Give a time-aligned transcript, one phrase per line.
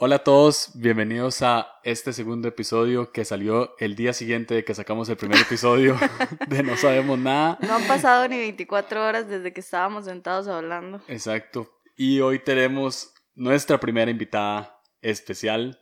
[0.00, 4.72] Hola a todos, bienvenidos a este segundo episodio que salió el día siguiente de que
[4.72, 5.98] sacamos el primer episodio
[6.46, 7.58] de No Sabemos Nada.
[7.62, 11.00] No han pasado ni 24 horas desde que estábamos sentados hablando.
[11.08, 11.68] Exacto.
[11.96, 15.80] Y hoy tenemos nuestra primera invitada especial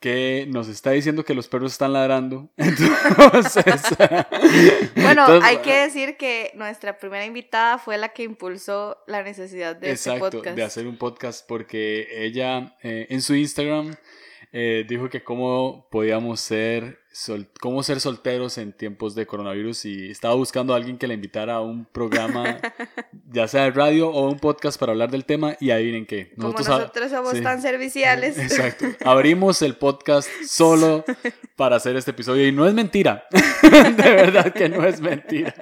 [0.00, 2.48] que nos está diciendo que los perros están ladrando.
[2.56, 3.64] Entonces,
[4.96, 9.92] bueno, hay que decir que nuestra primera invitada fue la que impulsó la necesidad de
[9.92, 10.56] este podcast.
[10.56, 13.94] de hacer un podcast porque ella eh, en su Instagram
[14.52, 16.99] eh, dijo que cómo podíamos ser,
[17.60, 21.54] cómo ser solteros en tiempos de coronavirus y estaba buscando a alguien que la invitara
[21.54, 22.58] a un programa,
[23.32, 26.32] ya sea de radio o un podcast para hablar del tema y adivinen qué.
[26.36, 28.38] Nosotros, Como nosotros somos tan serviciales.
[28.38, 28.86] Exacto.
[29.04, 31.04] Abrimos el podcast solo
[31.56, 33.24] para hacer este episodio y no es mentira.
[33.62, 35.54] de verdad que no es mentira.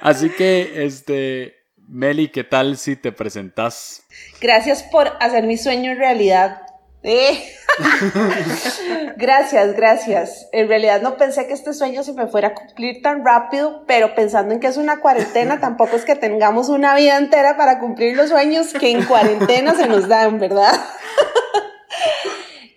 [0.00, 1.58] Así que, este...
[1.88, 4.04] Meli, ¿qué tal si te presentas?
[4.40, 6.62] Gracias por hacer mi sueño realidad.
[7.02, 7.42] Eh.
[9.16, 10.48] gracias, gracias.
[10.52, 14.14] En realidad no pensé que este sueño se me fuera a cumplir tan rápido, pero
[14.14, 18.16] pensando en que es una cuarentena, tampoco es que tengamos una vida entera para cumplir
[18.16, 20.72] los sueños que en cuarentena se nos dan, ¿verdad?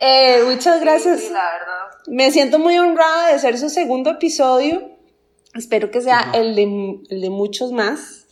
[0.07, 1.31] Eh, muchas gracias.
[2.05, 4.91] Me siento muy honrada de ser su segundo episodio.
[5.55, 8.27] Espero que sea el, de, muchos más.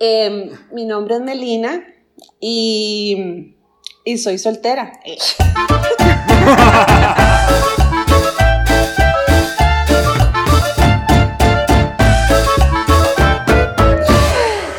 [0.00, 1.82] Em, mi nombre es Melina
[2.40, 3.56] y
[4.08, 4.92] y soy soltera.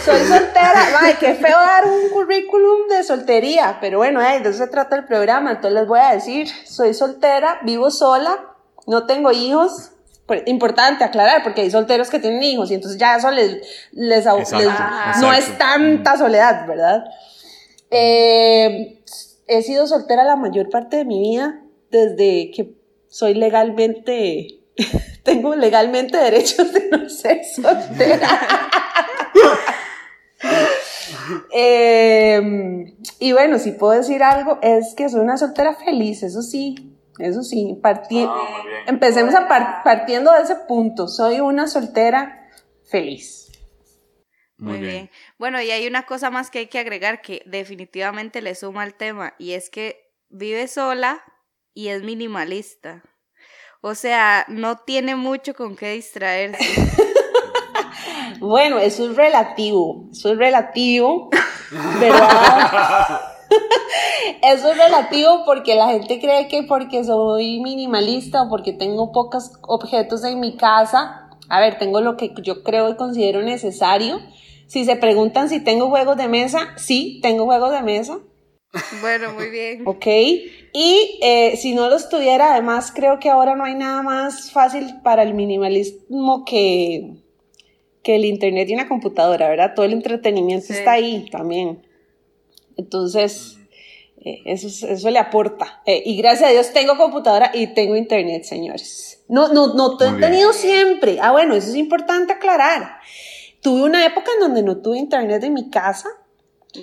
[0.03, 0.73] soy soltera.
[0.99, 5.05] Ay, qué feo dar un currículum de soltería, pero bueno, de eso se trata el
[5.05, 5.51] programa.
[5.51, 8.35] Entonces les voy a decir, soy soltera, vivo sola,
[8.87, 9.91] no tengo hijos.
[10.47, 15.33] Importante aclarar, porque hay solteros que tienen hijos y entonces ya eso les, les, no
[15.33, 17.03] es tanta soledad, ¿verdad?
[17.91, 19.03] Eh,
[19.47, 22.75] he sido soltera la mayor parte de mi vida desde que
[23.07, 24.47] soy legalmente,
[25.23, 28.29] tengo legalmente derechos de no ser soltera.
[31.51, 36.97] Em, y bueno, si puedo decir algo, es que soy una soltera feliz, eso sí,
[37.19, 37.79] eso sí.
[37.83, 38.43] Ah,
[38.87, 39.47] empecemos a
[39.83, 42.49] partiendo de ese punto, soy una soltera
[42.85, 43.51] feliz.
[44.57, 45.09] Muy, bien.
[45.39, 48.93] Bueno, y hay una cosa más que hay que agregar que definitivamente le suma al
[48.93, 51.23] tema y es que vive sola
[51.73, 53.03] y es minimalista.
[53.79, 56.59] O sea, no tiene mucho con qué distraerse.
[58.41, 61.29] bueno, eso es relativo, eso es relativo,
[61.99, 63.21] ¿verdad?
[64.43, 69.53] Eso es relativo porque la gente cree que porque soy minimalista o porque tengo pocos
[69.63, 74.21] objetos en mi casa, a ver, tengo lo que yo creo y considero necesario,
[74.69, 78.19] si se preguntan si tengo juegos de mesa, sí, tengo juegos de mesa.
[79.01, 79.81] Bueno, muy bien.
[79.87, 80.05] Ok.
[80.05, 85.01] Y eh, si no los tuviera, además creo que ahora no hay nada más fácil
[85.03, 87.15] para el minimalismo que,
[88.03, 89.73] que el internet y una computadora, ¿verdad?
[89.75, 91.83] Todo el entretenimiento está ahí también.
[92.77, 93.57] Entonces,
[94.23, 95.81] eh, eso, eso le aporta.
[95.87, 99.23] Eh, y gracias a Dios tengo computadora y tengo internet, señores.
[99.27, 101.17] No, no, no, he tenido siempre.
[101.19, 102.99] Ah, bueno, eso es importante aclarar.
[103.61, 106.09] Tuve una época en donde no tuve internet en mi casa.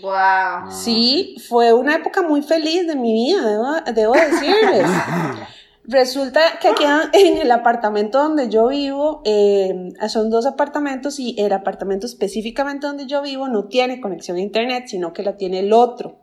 [0.02, 0.70] Wow.
[0.70, 4.86] Sí, fue una época muy feliz de mi vida, debo, decirles.
[5.84, 6.82] Resulta que aquí
[7.12, 13.06] en el apartamento donde yo vivo, eh, son dos apartamentos y el apartamento específicamente donde
[13.06, 16.16] yo vivo no tiene conexión a internet, sino que la tiene el otro.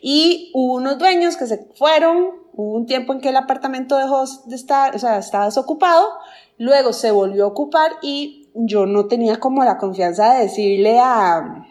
[0.00, 4.24] Y hubo unos dueños que se fueron, hubo un tiempo en que el apartamento dejó
[4.46, 6.08] de estar, o sea, estaba desocupado,
[6.56, 11.66] luego se volvió a ocupar y yo no tenía como la confianza de decirle a,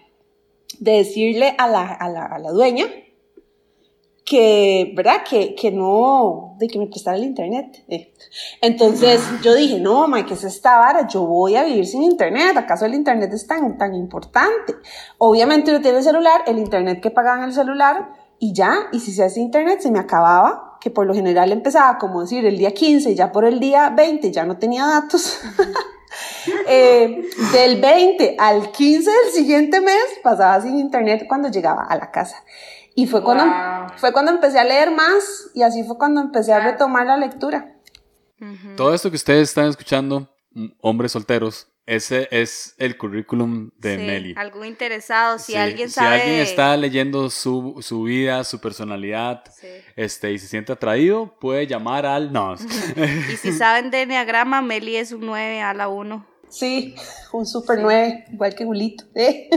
[0.79, 2.85] de decirle a la, a la, a la dueña
[4.25, 5.23] que, ¿verdad?
[5.29, 7.83] Que, que no, de que me prestara el internet.
[7.87, 8.13] Eh.
[8.61, 11.07] Entonces yo dije, no, ma, que es esta vara?
[11.07, 12.55] Yo voy a vivir sin internet.
[12.57, 14.75] ¿Acaso el internet es tan, tan importante?
[15.17, 18.99] Obviamente yo tiene el celular, el internet que pagaba en el celular y ya, y
[18.99, 22.57] si se hace internet se me acababa, que por lo general empezaba como decir el
[22.57, 25.39] día 15 y ya por el día 20 ya no tenía datos.
[26.67, 32.11] Eh, del 20 al 15 del siguiente mes pasaba sin internet cuando llegaba a la
[32.11, 32.43] casa.
[32.95, 33.45] Y fue cuando,
[33.97, 37.75] fue cuando empecé a leer más y así fue cuando empecé a retomar la lectura.
[38.75, 44.33] Todo esto que ustedes están escuchando, mm, hombres solteros, ese es el currículum de sí.
[44.37, 46.15] Algo interesado, si alguien sabe.
[46.15, 49.43] Si alguien está leyendo su, su vida, su personalidad,
[49.95, 52.31] este, y se siente atraído, puede llamar al.
[52.31, 52.55] No.
[53.33, 56.32] y si saben de Enneagrama, Meli es un 9 a la 1.
[56.53, 56.93] Sí,
[57.33, 59.05] un super 9, igual que Julito.
[59.15, 59.49] ¿eh?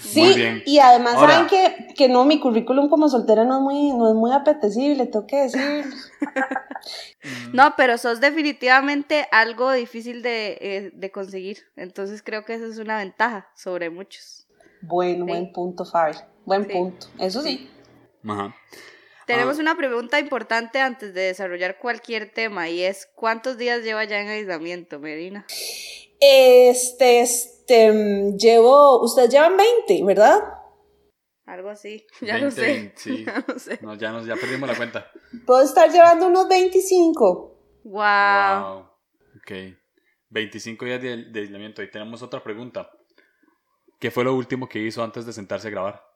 [0.00, 4.08] Sí, y además saben que, que, no, mi currículum como soltera no es muy, no
[4.08, 5.84] es muy apetecible, tengo que decir.
[7.52, 12.78] no, pero sos definitivamente algo difícil de, eh, de, conseguir, entonces creo que eso es
[12.78, 14.46] una ventaja sobre muchos.
[14.82, 17.68] Bueno, buen punto, Fabi, buen punto, eso sí.
[18.26, 18.54] Ajá.
[19.28, 19.60] Tenemos ah.
[19.60, 24.28] una pregunta importante antes de desarrollar cualquier tema y es ¿cuántos días lleva ya en
[24.28, 25.44] aislamiento, Medina?
[26.18, 30.40] Este, este, llevo, ustedes llevan 20, ¿verdad?
[31.44, 32.94] Algo así, ya lo sé.
[32.96, 33.24] Sí.
[33.26, 33.78] Ya, sé.
[33.82, 35.10] No, ya, nos, ya perdimos la cuenta.
[35.44, 37.82] Puedo estar llevando unos 25.
[37.84, 37.94] Wow.
[37.94, 38.78] wow.
[39.36, 39.76] Ok.
[40.30, 41.82] 25 días de, de aislamiento.
[41.82, 42.90] Y tenemos otra pregunta.
[43.98, 46.08] ¿Qué fue lo último que hizo antes de sentarse a grabar?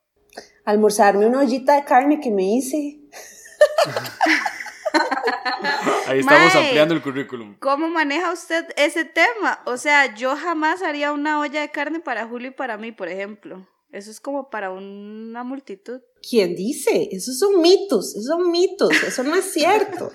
[0.65, 3.02] almorzarme una ollita de carne que me hice.
[6.07, 7.57] Ahí estamos ampliando el currículum.
[7.59, 9.61] ¿Cómo maneja usted ese tema?
[9.65, 13.09] O sea, yo jamás haría una olla de carne para Julio y para mí, por
[13.09, 13.67] ejemplo.
[13.91, 16.01] Eso es como para una multitud.
[16.29, 17.09] ¿Quién dice?
[17.13, 20.11] Esos son mitos, esos son mitos, eso no es cierto.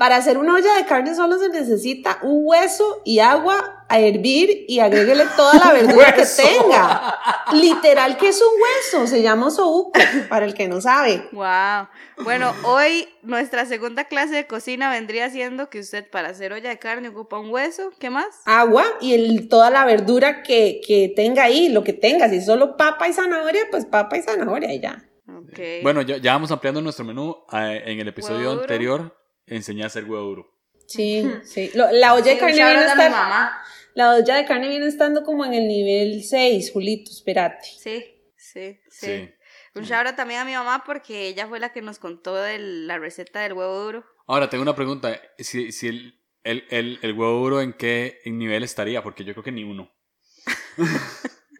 [0.00, 4.64] Para hacer una olla de carne solo se necesita un hueso y agua a hervir
[4.66, 7.18] y agréguele toda la verdura que tenga.
[7.52, 10.00] Literal que es un hueso, se llama sobuco,
[10.30, 11.28] para el que no sabe.
[11.32, 11.88] Wow.
[12.24, 16.78] Bueno, hoy nuestra segunda clase de cocina vendría siendo que usted para hacer olla de
[16.78, 18.40] carne ocupa un hueso, ¿qué más?
[18.46, 22.30] Agua y el, toda la verdura que, que tenga ahí, lo que tenga.
[22.30, 25.04] Si es solo papa y zanahoria, pues papa y zanahoria y ya.
[25.50, 25.82] Okay.
[25.82, 27.36] Bueno, ya, ya vamos ampliando nuestro menú.
[27.52, 29.19] Eh, en el episodio anterior
[29.50, 30.60] enseñé a hacer huevo duro.
[30.86, 31.70] Sí, sí.
[31.74, 33.52] la olla de carne viene estar,
[33.94, 37.68] La olla de carne viene estando como en el nivel 6, Julito, espérate.
[37.78, 38.04] Sí,
[38.36, 39.30] sí, sí.
[39.74, 42.98] Un shout también a mi mamá porque ella fue la que nos contó de la
[42.98, 44.04] receta del huevo duro.
[44.26, 45.20] Ahora, tengo una pregunta.
[45.38, 49.44] Si, si el, el, el, el, huevo duro en qué nivel estaría, porque yo creo
[49.44, 49.92] que ni uno.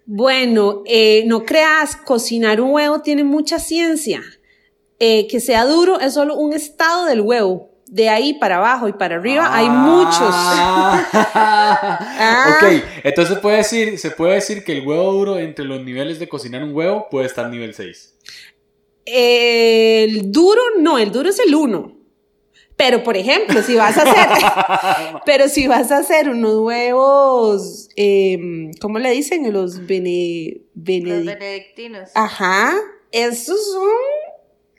[0.07, 4.23] bueno, eh, no creas, cocinar un huevo tiene mucha ciencia.
[4.99, 8.93] Eh, que sea duro es solo un estado del huevo de ahí para abajo y
[8.93, 10.35] para arriba hay muchos.
[11.43, 12.57] Ah.
[12.57, 16.29] Ok, entonces puede decir, se puede decir que el huevo duro entre los niveles de
[16.29, 18.15] cocinar un huevo puede estar nivel 6.
[19.07, 21.97] El duro no, el duro es el 1.
[22.77, 28.71] Pero, por ejemplo, si vas a hacer, pero si vas a hacer unos huevos, eh,
[28.81, 29.51] ¿cómo le dicen?
[29.53, 32.11] Los, bene, Los benedictinos.
[32.15, 32.75] Ajá,
[33.11, 33.89] esos son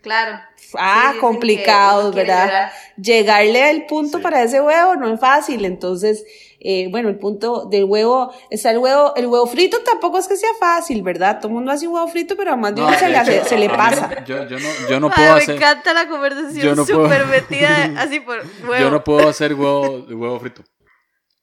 [0.01, 0.39] Claro.
[0.77, 2.71] Ah, complicado, ¿verdad?
[2.97, 6.23] Llegarle al punto para ese huevo no es fácil, entonces,
[6.59, 10.37] eh, bueno, el punto del huevo, está el huevo, el huevo frito tampoco es que
[10.37, 11.39] sea fácil, ¿verdad?
[11.39, 13.57] Todo el mundo hace un huevo frito, pero a más de uno se, le, se
[13.57, 14.23] le pasa.
[14.25, 15.49] yo, yo, no, yo no puedo hacer...
[15.49, 18.79] Me encanta la conversación súper metida así por huevo.
[18.79, 20.63] Yo no puedo hacer huevo, huevo frito.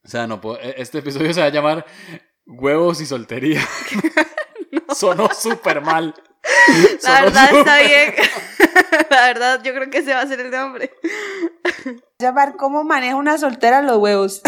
[0.05, 1.85] O sea, no puedo, e, este episodio se va a llamar
[2.49, 3.61] Huevos y soltería.
[4.95, 6.15] Sonó súper mal.
[7.03, 8.15] La verdad está bien.
[9.11, 10.93] La verdad, yo creo que ese va a ser el nombre.
[12.19, 14.43] Llamar cómo maneja una soltera los huevos.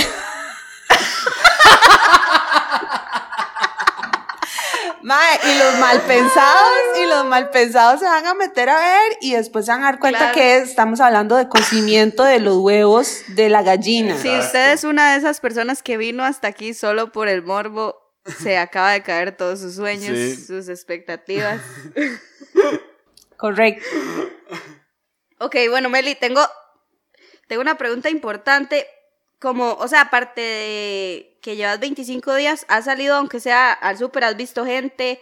[5.45, 6.73] y los mal pensados,
[7.03, 9.87] y los mal pensados se van a meter a ver y después se van a
[9.87, 14.17] dar cuenta que estamos hablando de cocimiento de los huevos de la gallina.
[14.17, 17.97] Si usted es una de esas personas que vino hasta aquí solo por el morbo,
[18.25, 21.61] se acaba de caer todos sus sueños, sus expectativas.
[23.37, 23.84] Correcto.
[25.38, 26.43] Ok, bueno, Meli, tengo,
[27.46, 28.86] tengo una pregunta importante.
[29.39, 34.24] Como, o sea, aparte de que llevas 25 días, ¿has salido, aunque sea al súper,
[34.24, 35.19] has visto gente?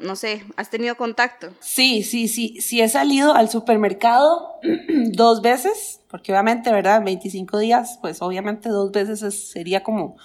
[0.00, 1.50] no sé, ¿has tenido contacto?
[1.60, 4.60] Sí, sí, sí, sí he salido al supermercado
[5.12, 7.02] dos veces, porque obviamente, ¿verdad?
[7.04, 10.16] 25 días, pues obviamente dos veces sería como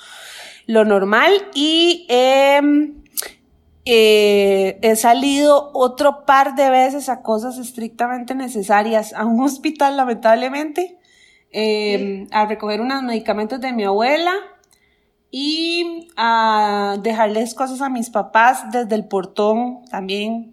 [0.68, 3.02] lo normal y em,
[3.86, 10.98] eh, he salido otro par de veces a cosas estrictamente necesarias a un hospital, lamentablemente,
[11.52, 14.34] em, a recoger unos medicamentos de mi abuela
[15.32, 20.52] y a dejarles cosas a mis papás desde el portón también.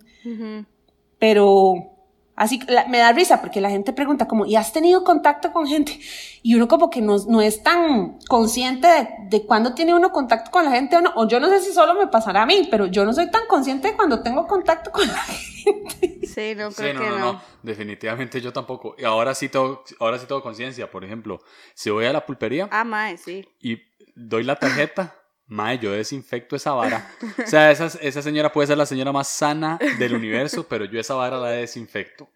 [1.18, 1.93] Pero
[2.36, 6.00] Así me da risa porque la gente pregunta como, ¿y has tenido contacto con gente?
[6.42, 10.50] Y uno como que no, no es tan consciente de, de cuándo tiene uno contacto
[10.50, 11.12] con la gente o no.
[11.14, 13.46] O yo no sé si solo me pasará a mí, pero yo no soy tan
[13.46, 16.20] consciente de cuando tengo contacto con la gente.
[16.34, 18.96] Sí, no creo que no, Definitivamente yo tampoco.
[18.98, 20.90] Y ahora sí tengo, ahora sí tengo conciencia.
[20.90, 21.40] Por ejemplo,
[21.74, 22.68] si voy a la pulpería.
[22.72, 23.46] Ah, mae, sí.
[23.60, 23.78] Y
[24.16, 25.14] doy la tarjeta.
[25.46, 27.06] Mae, yo desinfecto esa vara.
[27.42, 30.98] O sea, esa, esa señora puede ser la señora más sana del universo, pero yo
[30.98, 32.28] esa vara la desinfecto.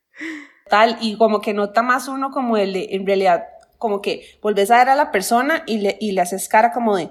[0.69, 3.47] Tal, y como que nota más uno como el de, en realidad,
[3.79, 6.97] como que volvés a ver a la persona y le, y le haces cara como
[6.97, 7.09] de,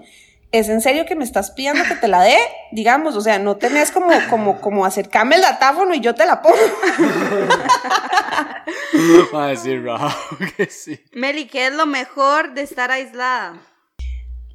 [0.52, 2.38] ¿es en serio que me estás pidiendo que te la dé?
[2.72, 6.42] Digamos, o sea, no tenés como, como, como acercarme el datáfono y yo te la
[6.42, 6.56] pongo.
[9.34, 9.84] Va a decir
[10.56, 11.04] que sí.
[11.14, 13.56] Meli, ¿qué es lo mejor de estar aislada?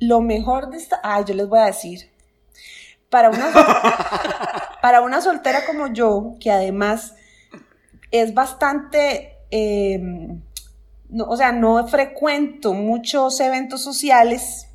[0.03, 1.01] Lo mejor de esta...
[1.05, 2.11] Ah, yo les voy a decir.
[3.09, 3.53] Para una,
[4.83, 7.15] para una soltera como yo, que además
[8.11, 9.39] es bastante...
[9.53, 10.43] Em,
[11.09, 14.67] no, o sea, no frecuento muchos eventos sociales,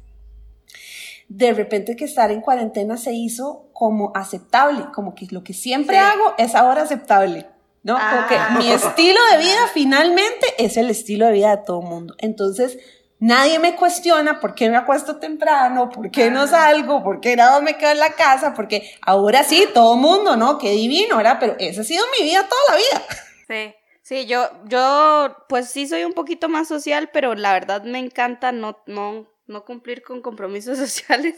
[1.27, 5.97] de repente que estar en cuarentena se hizo como aceptable, como que lo que siempre
[5.97, 7.47] hago es ahora aceptable,
[7.83, 7.95] ¿no?
[7.95, 8.55] Como que Ah.
[8.57, 12.15] mi estilo de vida finalmente es el estilo de vida de todo el mundo.
[12.19, 12.77] Entonces,
[13.19, 17.59] nadie me cuestiona por qué me acuesto temprano, por qué no salgo, por qué nada
[17.61, 20.57] me quedo en la casa, porque ahora sí, todo el mundo, ¿no?
[20.57, 21.37] Qué divino, ¿verdad?
[21.39, 23.07] Pero esa ha sido mi vida toda la vida.
[23.47, 23.75] Sí.
[24.07, 28.53] Sí, yo, yo, pues sí soy un poquito más social, pero la verdad me encanta
[28.53, 31.35] no, no, no cumplir con compromisos sociales.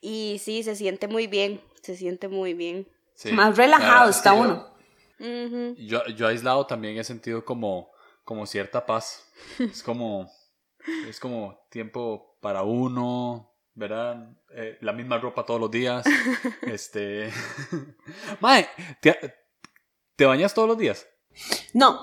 [0.00, 2.88] Y sí, se siente muy bien, se siente muy bien.
[3.14, 3.32] Sí.
[3.32, 4.74] Más relajado está uno.
[5.18, 5.74] Ujú.
[5.76, 7.90] Yo, yo aislado también he sentido como,
[8.24, 9.30] como cierta paz.
[9.58, 10.26] Es como,
[11.08, 14.30] es como tiempo para uno, ¿verdad?
[14.54, 16.04] Eh, la misma ropa todos los días.
[16.62, 17.30] Este.
[18.40, 18.68] Mae,
[19.00, 19.18] ¿te,
[20.16, 21.06] ¿te bañas todos los días?
[21.72, 22.00] No,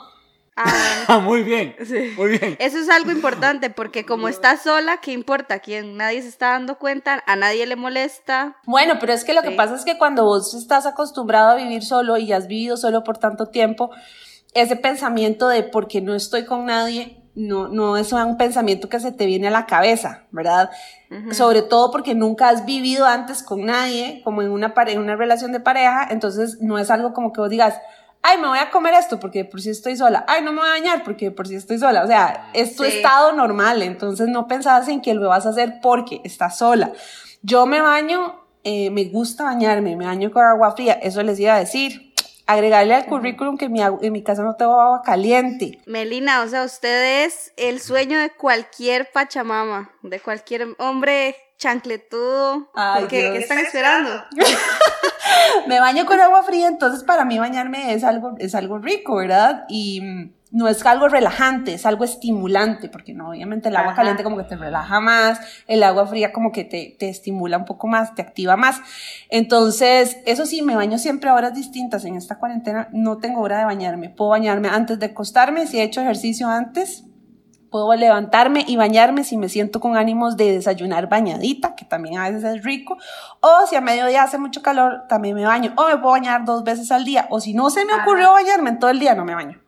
[1.08, 1.76] Ah, muy bien.
[1.86, 2.14] Sí.
[2.18, 2.58] Muy bien.
[2.60, 5.60] Eso es algo importante porque como estás sola, ¿qué importa?
[5.60, 5.98] ¿Quién?
[5.98, 8.58] Nadie se está dando cuenta, a nadie le molesta.
[8.66, 11.84] Bueno, pero es que lo que pasa es que cuando vos estás acostumbrado a vivir
[11.84, 13.92] solo y has vivido solo por tanto tiempo,
[14.54, 19.12] ese pensamiento de porque no estoy con nadie, no, no es un pensamiento que se
[19.12, 20.72] te viene a la cabeza, ¿verdad?
[21.32, 25.16] Sobre todo porque nunca has vivido antes con nadie, como en una, pare- en una
[25.16, 27.80] relación de pareja, entonces no es algo como que vos digas,
[28.24, 30.68] ay, me voy a comer esto porque por si estoy sola, ay, no me voy
[30.68, 32.90] a bañar porque por si estoy sola, o sea, es tu Sí.
[32.90, 36.92] estado normal, entonces no pensabas en que lo vas a hacer porque estás sola.
[37.44, 41.54] Yo me baño, eh, me gusta bañarme, me baño con agua fría, eso les iba
[41.54, 42.07] a decir.
[42.48, 45.80] Agregarle al currículum que en mi, en mi casa no tengo agua caliente.
[45.86, 52.70] Melina, o sea, usted es el sueño de cualquier pachamama, de cualquier hombre chancletudo.
[52.74, 53.34] Ay, ¿Qué, Dios.
[53.34, 54.24] qué están esperando?
[55.68, 59.66] me baño con agua fría, entonces para mí bañarme es algo, es algo rico, ¿verdad?
[59.68, 63.98] Y mm, no es algo relajante, es algo estimulante, porque no, obviamente el agua Ajá.
[63.98, 67.66] caliente como que te relaja más, el agua fría como que te, te estimula un
[67.66, 68.82] poco más, te activa más.
[69.30, 72.06] Entonces, eso sí, me baño siempre a horas distintas.
[72.06, 74.10] En esta cuarentena no tengo hora de bañarme.
[74.10, 77.04] Puedo bañarme antes de acostarme, si he hecho ejercicio antes,
[77.70, 82.30] Puedo levantarme y bañarme si me siento con ánimos de desayunar bañadita, que también a
[82.30, 82.98] veces es rico.
[83.42, 85.74] O si a mediodía hace mucho calor, también me baño.
[85.76, 87.28] O me puedo bañar dos veces al día.
[87.30, 89.67] O si no se me ocurrió bañarme en todo el día, no me baño.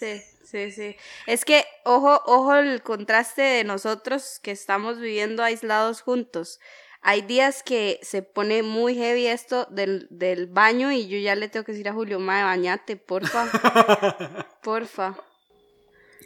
[0.00, 0.96] Sí, sí, sí.
[1.26, 6.58] Es que, ojo, ojo el contraste de nosotros que estamos viviendo aislados juntos.
[7.02, 11.48] Hay días que se pone muy heavy esto del, del baño y yo ya le
[11.48, 13.46] tengo que decir a Julio, mae, bañate, porfa.
[14.62, 15.14] porfa.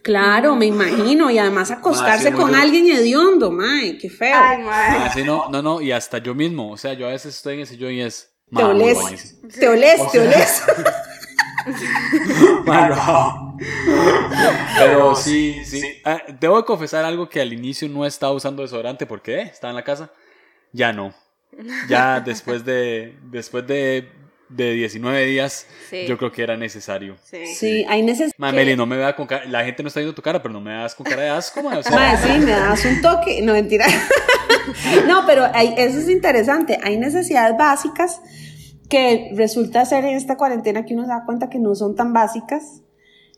[0.02, 1.30] Claro, me imagino.
[1.30, 4.36] Y además acostarse con alguien hediondo, mae, qué feo.
[4.38, 4.98] Ay, mae.
[4.98, 6.72] Así no, no, no, y hasta yo mismo.
[6.72, 8.30] O sea, yo a veces estoy en el sillón y es.
[8.48, 9.36] te "Ma, olés, bañese".
[9.58, 10.62] te olés, te olés.
[14.78, 15.82] Pero sí, sí.
[16.04, 19.70] Ah, debo de confesar algo que al inicio no estaba usando desodorante porque eh, estaba
[19.70, 20.10] en la casa.
[20.72, 21.14] Ya no.
[21.88, 24.08] Ya después de después de,
[24.48, 26.06] de 19 días, Sí.
[26.06, 27.16] yo creo que era necesario.
[27.22, 27.46] Sí.
[27.46, 28.32] Sí, hay necesidad.
[28.38, 29.44] Ma, Meli, no me vea con cara.
[29.46, 31.62] La gente no está viendo tu cara, pero no me veas con cara de asco,
[31.62, 33.40] ma, o sea, sí, me das un toque.
[33.42, 33.86] No, mentira.
[35.06, 36.78] no, pero hay- eso es interesante.
[36.82, 38.20] Hay necesidades básicas
[38.88, 42.12] que resulta ser en esta cuarentena que uno se da cuenta que no son tan
[42.12, 42.80] básicas.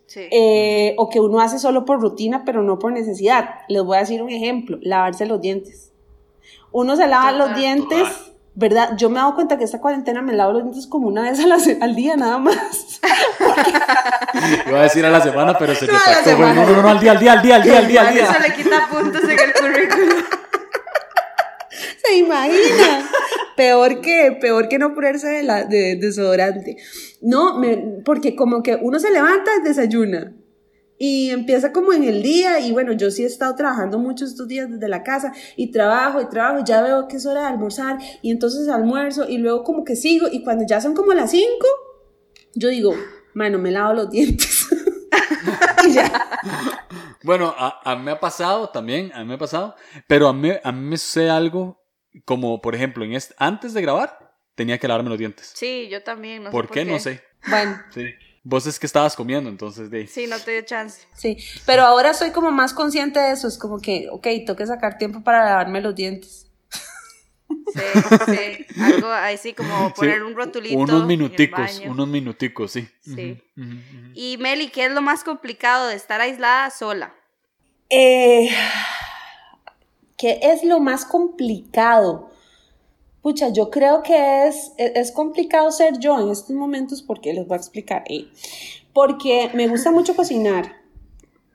[0.07, 0.29] Sí.
[0.31, 3.51] eh, o que uno hace solo por rutina, pero no por necesidad.
[3.69, 5.93] Les voy a decir un ejemplo, lavarse los dientes.
[6.73, 7.39] Uno se lava Total.
[7.49, 8.09] los dientes,
[8.55, 8.91] ¿verdad?
[8.97, 11.41] Yo me he dado cuenta que esta cuarentena me lavo los dientes como una vez
[11.41, 13.01] a la al día nada más.
[14.67, 15.93] iba a decir a la semana, pero se No.
[15.93, 16.55] Bueno, semana.
[16.55, 18.39] no, no, no, al día, al día, al día, al día, al día, al Eso
[18.41, 20.23] le quita puntos en el currículum.
[22.05, 23.09] ¿Se imagina?
[23.57, 26.77] Peor que, peor que no ponerse de, la, de desodorante.
[27.23, 30.35] No, me- porque como que uno se levanta, desayuna.
[30.99, 34.49] Y empieza como en el día, y bueno, yo sí he estado trabajando mucho estos
[34.49, 37.47] días desde la casa, y trabajo, y trabajo, y ya veo que es hora de
[37.49, 41.31] almorzar, y entonces almuerzo, y luego como que sigo, y cuando ya son como las
[41.33, 41.47] 5,
[42.55, 42.95] yo digo,
[43.35, 44.69] mano, me lavo los dientes.
[45.87, 46.11] y ya.
[47.23, 49.75] Bueno, a, a mí me ha pasado también, a mí me ha pasado,
[50.09, 51.79] pero a mí, a mí me sucede algo
[52.25, 55.53] como, por ejemplo, en este, antes de grabar, tenía que lavarme los dientes.
[55.55, 56.45] Sí, yo también.
[56.45, 56.85] No sé ¿Por qué?
[56.85, 57.23] No sé.
[57.49, 58.07] Bueno, Sí.
[58.49, 60.07] Vos es que estabas comiendo, entonces de...
[60.07, 61.03] Sí, no te dio chance.
[61.15, 61.37] sí.
[61.67, 64.99] Pero ahora soy como más consciente de eso, es como que, ok, tengo que sacar
[64.99, 66.47] tiempo para lavarme los dientes.
[67.49, 67.83] Sí,
[68.27, 68.81] sí.
[68.81, 70.79] Algo así como poner un rotulito.
[70.79, 72.89] Unos minuticos, unos minuticos, sí.
[73.01, 73.43] Sí.
[74.15, 77.15] Y Meli, ¿qué es lo más complicado de estar aislada sola?
[77.91, 78.49] Eh,
[80.17, 82.31] ¿Qué es lo más complicado?
[83.23, 87.57] Pucha, yo creo que es, es complicado ser yo en estos momentos porque les voy
[87.57, 88.05] a explicar.
[88.09, 88.29] Eh,
[88.93, 90.73] porque me gusta mucho cocinar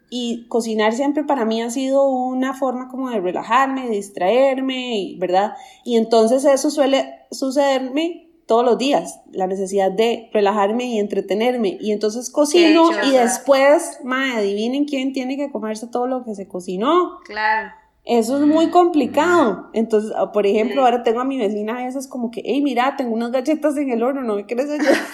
[0.09, 5.55] y cocinar siempre para mí ha sido una forma como de relajarme, de distraerme, ¿verdad?
[5.85, 11.77] Y entonces eso suele sucederme todos los días, la necesidad de relajarme y entretenerme.
[11.79, 16.49] Y entonces cocino y después, madre, adivinen quién tiene que comerse todo lo que se
[16.49, 17.19] cocinó.
[17.23, 17.71] Claro.
[18.05, 19.69] Eso es muy complicado.
[19.73, 22.95] Entonces, ah, por ejemplo, ahora tengo a mi vecina a veces como que, hey, mira,
[22.97, 24.95] tengo unas galletas en el horno, ¿no me quieres ayudar?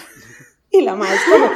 [0.70, 1.46] Y la madre como,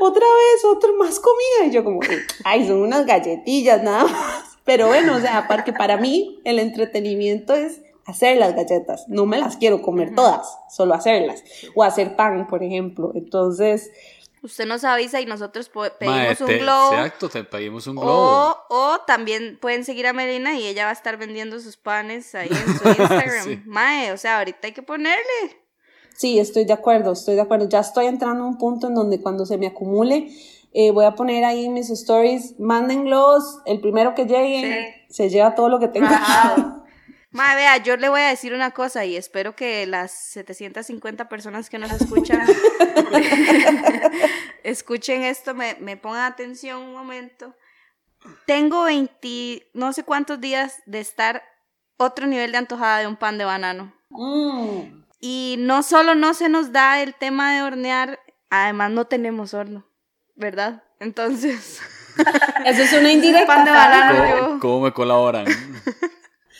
[0.00, 1.68] otra vez, otra más comida.
[1.68, 2.00] Y yo como,
[2.42, 4.58] ay, son unas galletillas nada más.
[4.64, 9.04] Pero bueno, o sea, porque para mí el entretenimiento es hacer las galletas.
[9.06, 11.44] No me las quiero comer todas, solo hacerlas.
[11.76, 13.12] O hacer pan, por ejemplo.
[13.14, 13.92] Entonces...
[14.42, 16.92] Usted nos avisa y nosotros pedimos un globo.
[16.92, 18.56] Exacto, te pedimos un globo.
[18.68, 22.48] O, también pueden seguir a Melina y ella va a estar vendiendo sus panes ahí
[22.50, 23.62] en su Instagram.
[23.66, 25.22] Mae, o sea, ahorita hay que ponerle.
[26.16, 27.68] Sí, estoy de acuerdo, estoy de acuerdo.
[27.68, 30.28] Ya estoy entrando a un punto en donde cuando se me acumule,
[30.72, 35.68] eh, voy a poner ahí mis stories, mándenlos, el primero que llegue se lleva todo
[35.68, 36.74] lo que tenga.
[37.38, 41.70] Madre, vea, yo le voy a decir una cosa y espero que las 750 personas
[41.70, 42.40] que nos escuchan
[44.64, 47.54] escuchen esto, me, me pongan atención un momento.
[48.44, 51.44] Tengo 20, no sé cuántos días de estar
[51.96, 53.94] otro nivel de antojada de un pan de banano.
[54.10, 55.04] Mm.
[55.20, 58.18] Y no solo no se nos da el tema de hornear,
[58.50, 59.86] además no tenemos horno,
[60.34, 60.82] ¿verdad?
[60.98, 61.80] Entonces...
[62.64, 63.46] Eso es una indirecta.
[63.54, 65.46] Pan de banano, ¿Cómo, me colaboran?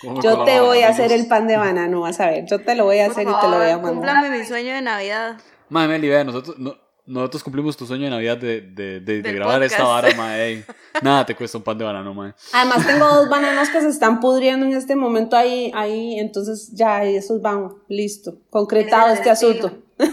[0.02, 2.44] Yo te voy a hacer el pan de banano, vas a ver.
[2.46, 3.94] Yo te lo voy a hacer y te lo voy a mandar.
[3.94, 5.38] Cúmplame mi sueño de Navidad.
[5.68, 6.76] Meli, vea, nosotros, no,
[7.08, 10.64] nosotros cumplimos tu sueño de Navidad de, de, de, grabar esta vara, mae.
[11.02, 12.34] Nada te cuesta un pan de banano, mae.
[12.52, 17.04] Además, tengo dos bananos que se están pudriendo en este momento ahí, ahí, entonces ya
[17.04, 19.72] esos van, listo, concretado este asunto.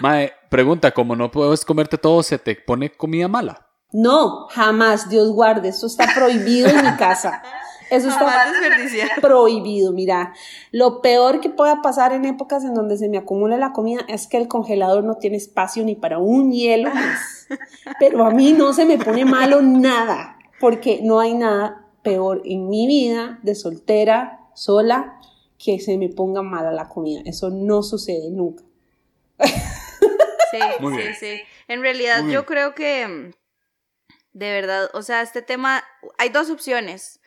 [0.00, 3.68] Mae, pregunta, como no puedes comerte todo, ¿se te pone comida mala?
[3.92, 7.42] No, jamás, Dios guarde, eso está prohibido en mi casa.
[7.92, 8.54] Eso está
[9.20, 10.32] prohibido, mira.
[10.70, 14.26] Lo peor que pueda pasar en épocas en donde se me acumula la comida es
[14.26, 17.48] que el congelador no tiene espacio ni para un hielo más.
[18.00, 22.70] Pero a mí no se me pone malo nada, porque no hay nada peor en
[22.70, 25.18] mi vida de soltera, sola,
[25.58, 27.20] que se me ponga mala la comida.
[27.26, 28.64] Eso no sucede nunca.
[30.50, 31.40] Sí, sí, sí.
[31.68, 33.34] En realidad yo creo que,
[34.32, 35.84] de verdad, o sea, este tema,
[36.16, 37.20] hay dos opciones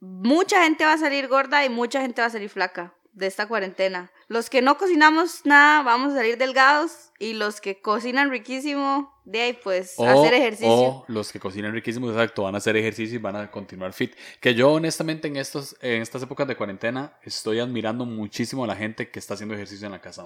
[0.00, 3.46] mucha gente va a salir gorda y mucha gente va a salir flaca de esta
[3.48, 4.12] cuarentena.
[4.28, 9.40] Los que no cocinamos nada vamos a salir delgados y los que cocinan riquísimo, de
[9.40, 10.70] ahí pues hacer ejercicio.
[10.70, 14.14] O los que cocinan riquísimo, exacto, van a hacer ejercicio y van a continuar fit.
[14.40, 18.76] Que yo honestamente en, estos, en estas épocas de cuarentena estoy admirando muchísimo a la
[18.76, 20.24] gente que está haciendo ejercicio en la casa,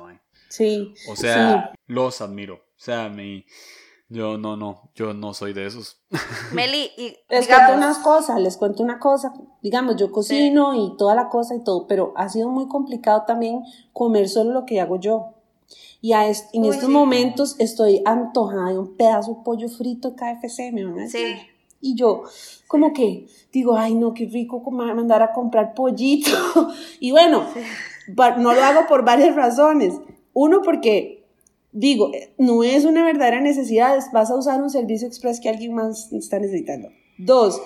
[0.49, 0.95] Sí.
[1.09, 2.57] O sea, los admiro.
[2.57, 3.47] O sea, mi...
[4.13, 5.97] Yo no, no, yo no soy de esos.
[6.53, 9.33] Meli, y les cuento unas cosas, les cuento una cosa.
[9.63, 13.63] Digamos, yo cocino y toda la cosa y todo, pero ha sido muy complicado también
[13.95, 15.35] comer solo lo que hago yo.
[16.03, 20.85] Y en estos momentos estoy antojada de un pedazo de pollo frito de KFC, me
[20.85, 21.39] van a decir.
[21.39, 21.47] Sí.
[21.81, 22.25] Y yo,
[22.69, 26.31] como que digo, ay, no, qué rico mandar a comprar pollito.
[27.01, 27.47] y bueno,
[28.37, 29.95] no lo hago por varias razones.
[30.35, 31.22] Uno, porque
[31.73, 36.13] digo, no es una verdadera necesidad, vas a usar un servicio express que alguien más
[36.13, 36.91] está necesitando.
[37.19, 37.61] Dos,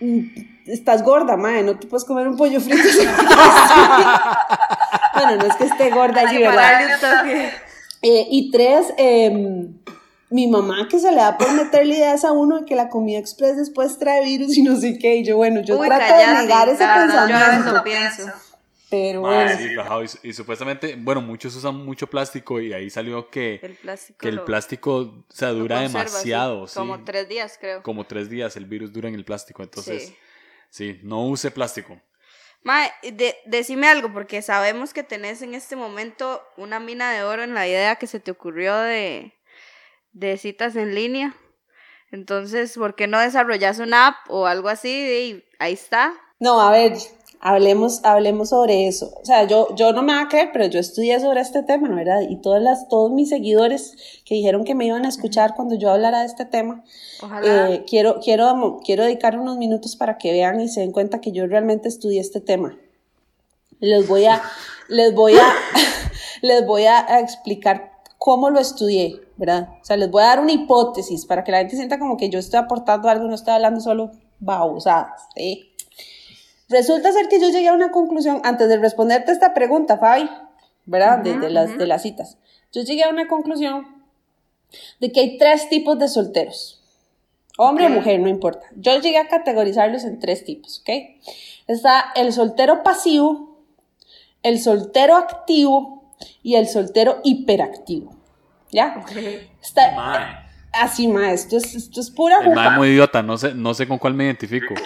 [0.00, 0.20] mm,
[0.66, 2.78] estás gorda, madre, no te puedes comer un pollo frito.
[5.14, 6.82] bueno, no es que esté gorda allí, ¿verdad?
[8.02, 9.78] Eh, y tres, em,
[10.30, 13.18] mi mamá que se le da por meterle ideas a uno de que la comida
[13.18, 16.68] express después trae virus y no sé qué, y yo, bueno, yo trato de negar
[16.68, 17.74] ese pensamiento.
[17.74, 18.22] Yo pienso.
[18.88, 19.24] Pero
[20.22, 24.42] y, supuestamente, bueno, muchos usan mucho plástico y ahí salió que el plástico, que el
[24.42, 26.66] plástico se dura demasiado.
[26.72, 27.82] Como tres días, creo.
[27.82, 29.64] Como tres días el virus dura en el plástico.
[29.64, 30.14] Entonces,
[30.70, 32.00] sí, no use plástico.
[32.62, 32.92] Mae,
[33.46, 37.66] decime algo, porque sabemos que tenés en este momento una mina de oro en la
[37.66, 39.34] idea que se te ocurrió de,
[40.12, 41.36] de citas en línea.
[42.12, 44.90] Entonces, ¿por qué no desarrollas una app o algo así?
[44.90, 46.14] Y ahí está.
[46.38, 46.94] No, a ver,
[47.40, 49.12] hablemos, hablemos sobre eso.
[49.20, 51.94] O sea, yo, yo no me voy a creer, pero yo estudié sobre este tema,
[51.94, 52.22] ¿verdad?
[52.28, 55.90] Y todas las, todos mis seguidores que dijeron que me iban a escuchar cuando yo
[55.90, 56.84] hablara de este tema,
[57.44, 61.32] eh, quiero, quiero, quiero dedicar unos minutos para que vean y se den cuenta que
[61.32, 62.76] yo realmente estudié este tema.
[63.80, 64.42] Les voy a,
[64.88, 65.54] les voy a,
[66.42, 69.68] les voy a explicar cómo lo estudié, ¿verdad?
[69.80, 72.28] O sea, les voy a dar una hipótesis para que la gente sienta como que
[72.28, 75.75] yo estoy aportando algo, no estoy hablando solo babosadas, ¿sí?
[76.68, 80.28] Resulta ser que yo llegué a una conclusión, antes de responderte esta pregunta, Fabi,
[80.84, 81.18] ¿verdad?
[81.18, 82.38] de, las, de las citas.
[82.72, 83.86] Yo llegué a una conclusión
[85.00, 86.82] de que hay tres tipos de solteros.
[87.58, 88.66] Hombre o mujer, no importa.
[88.76, 90.90] Yo llegué a categorizarlos en tres tipos, ¿ok?
[91.66, 93.62] Está el soltero pasivo,
[94.42, 98.14] el soltero activo y el soltero hiperactivo.
[98.70, 99.02] ¿Ya?
[99.62, 103.72] Está, así, ma, esto es, esto es pura El es muy idiota, no sé, no
[103.72, 104.74] sé con cuál me identifico.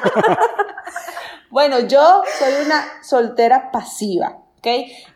[1.50, 4.44] bueno, yo soy una soltera pasiva.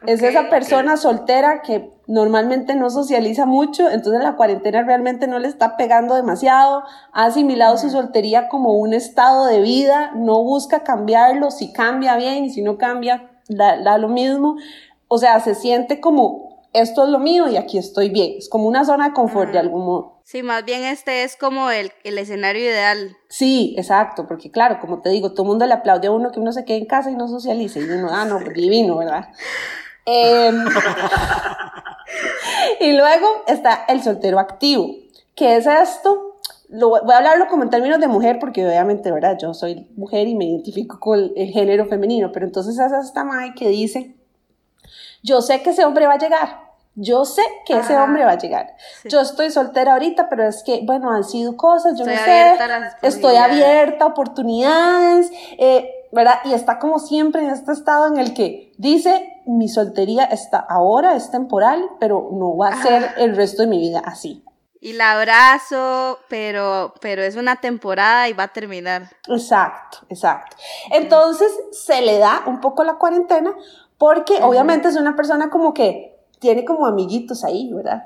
[0.07, 5.49] Es esa persona soltera que normalmente no socializa mucho, entonces la cuarentena realmente no le
[5.49, 11.51] está pegando demasiado, ha asimilado su soltería como un estado de vida, no busca cambiarlo,
[11.51, 14.57] si cambia bien y si no cambia, da lo mismo.
[15.09, 16.48] O sea, se siente como
[16.81, 18.35] esto es lo mío y aquí estoy bien.
[18.39, 20.21] Es como una zona de confort de algún modo.
[20.25, 23.17] Sí, más bien este es como el, escenario ideal.
[23.29, 26.41] Sí, exacto, porque claro, como te digo, todo el mundo le aplaude a uno que
[26.41, 27.81] uno se quede en casa y no socialice.
[27.81, 29.29] Y uno, ah, no, divino, ¿verdad?
[30.05, 30.65] Em,
[32.81, 34.95] y luego está el soltero activo.
[35.35, 36.37] ¿Qué es esto?
[36.69, 39.39] Lo, voy a hablarlo como en términos de mujer, porque obviamente, ¿verdad?
[39.41, 43.25] Yo soy mujer y me identifico con el, el género femenino, pero entonces es esta
[43.25, 44.19] madre que dice
[45.23, 46.68] yo sé que ese hombre va a llegar.
[47.01, 48.75] Yo sé que ese hombre va a llegar.
[49.05, 52.59] Yo estoy soltera ahorita, pero es que, bueno, han sido cosas, yo no sé.
[53.03, 56.41] Estoy abierta a oportunidades, eh, ¿verdad?
[56.45, 61.15] Y está como siempre en este estado en el que dice, mi soltería está ahora,
[61.15, 64.45] es temporal, pero no va a ser el resto de mi vida así.
[64.81, 69.09] Y la abrazo, pero, pero es una temporada y va a terminar.
[69.29, 70.57] Exacto, exacto.
[70.91, 73.55] Entonces se le da un poco la cuarentena
[73.99, 78.05] porque obviamente es una persona como que tiene como amiguitos ahí, ¿verdad?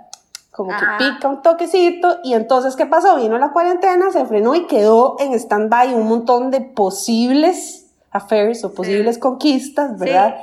[0.51, 3.17] Como que pica un toquecito y entonces, ¿qué pasó?
[3.17, 8.75] Vino la cuarentena, se frenó y quedó en stand-by un montón de posibles affairs o
[8.75, 10.37] posibles conquistas, ¿verdad?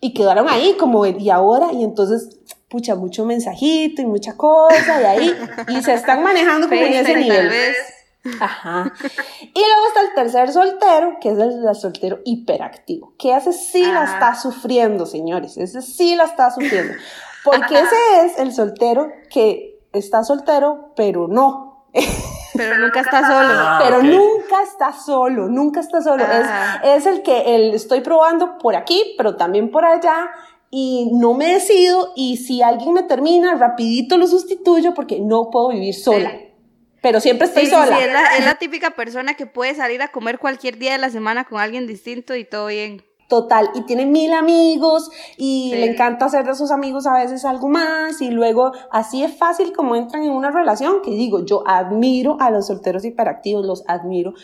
[0.00, 1.72] Y quedaron ahí como, ¿y ahora?
[1.72, 5.36] Y entonces, pucha, mucho mensajito y mucha cosa y ahí,
[5.68, 7.50] y se están manejando como en ese nivel.
[8.40, 8.92] Ajá.
[9.42, 14.04] Y luego está el tercer soltero, que es el, soltero hiperactivo, que ese sí la
[14.04, 16.94] está sufriendo, señores, ese sí la está sufriendo.
[17.44, 21.86] Porque ese es el soltero que está soltero, pero no.
[22.54, 23.54] Pero nunca está solo.
[23.54, 26.22] Ah, pero nunca está solo, nunca está solo.
[26.24, 26.46] Es,
[26.82, 30.30] es, el que el, estoy probando por aquí, pero también por allá.
[30.70, 32.12] Y no me decido.
[32.14, 36.30] Y si alguien me termina, rapidito lo sustituyo porque no puedo vivir sola
[37.00, 37.96] pero siempre estoy sola.
[37.96, 38.04] Sí,
[38.38, 41.60] es, la, típica persona que puede salir a comer cualquier día de la semana con
[41.60, 43.02] alguien distinto y todo bien.
[43.28, 47.68] Total, y tiene mil amigos y le encanta hacer de sus amigos a veces algo
[47.68, 52.36] más y luego así es fácil como entran en una relación, que digo, yo admiro
[52.40, 54.34] a los solteros hiperactivos, los admiro.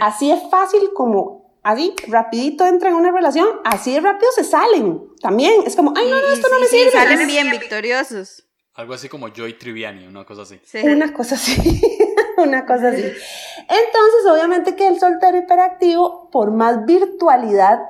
[0.00, 5.02] Así es fácil como así, rapidito entran en una relación, así de rápido se salen.
[5.20, 6.92] También es como, ay, no, no, esto no me sirve.
[6.92, 8.46] salen bien victoriosos.
[8.76, 10.60] Algo así como Joy Triviani, una cosa así.
[10.84, 11.56] Una cosa así.
[12.36, 13.02] una cosa así.
[13.02, 17.80] Entonces, obviamente que el soltero hiperactivo, por más virtualidad,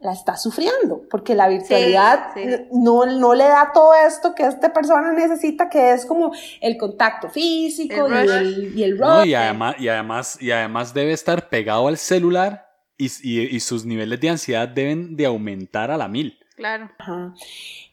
[0.00, 2.32] la está sufriendo, porque la virtualidad
[2.70, 7.28] No, no le da todo esto que esta persona necesita, que es como el contacto
[7.28, 11.98] físico y, el, y el y, además, y, además, y además debe estar pegado al
[11.98, 16.38] celular y, y, sus niveles de ansiedad deben de aumentar a la mil.
[16.56, 16.90] Claro.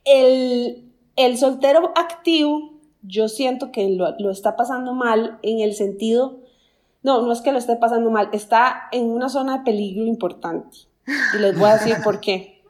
[0.03, 2.75] El, el soltero activo
[3.07, 6.39] yo siento que lo, está pasando mal en el sentido,
[7.03, 10.77] no, no es que lo esté pasando mal, está en una zona de peligro importante.
[11.35, 12.63] Y les voy a decir por qué.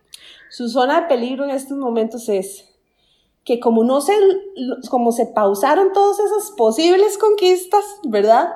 [0.50, 2.70] Su zona de peligro en estos momentos es
[3.46, 4.14] que como no se,
[4.90, 8.50] como se pausaron todas esas posibles conquistas, ¿verdad?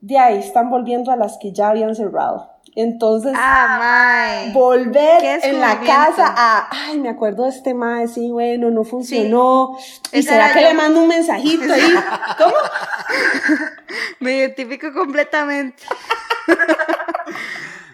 [0.00, 2.50] De ahí están volviendo a las que ya habían cerrado.
[2.74, 8.70] Entonces, ah, volver en la casa a, ay, me acuerdo de este mae, sí, bueno,
[8.70, 9.76] no funcionó.
[10.12, 11.94] ¿Y será que le mando un mensajito ahí?
[12.38, 12.54] ¿Cómo?
[14.20, 15.82] me identifico completamente.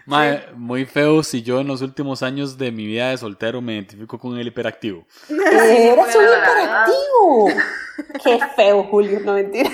[0.05, 3.73] Mae, muy feo si yo en los últimos años de mi vida de soltero me
[3.73, 5.05] identifico con el hiperactivo.
[5.29, 7.49] Eres un hiperactivo.
[8.23, 9.71] Qué feo, Julio, no mentira.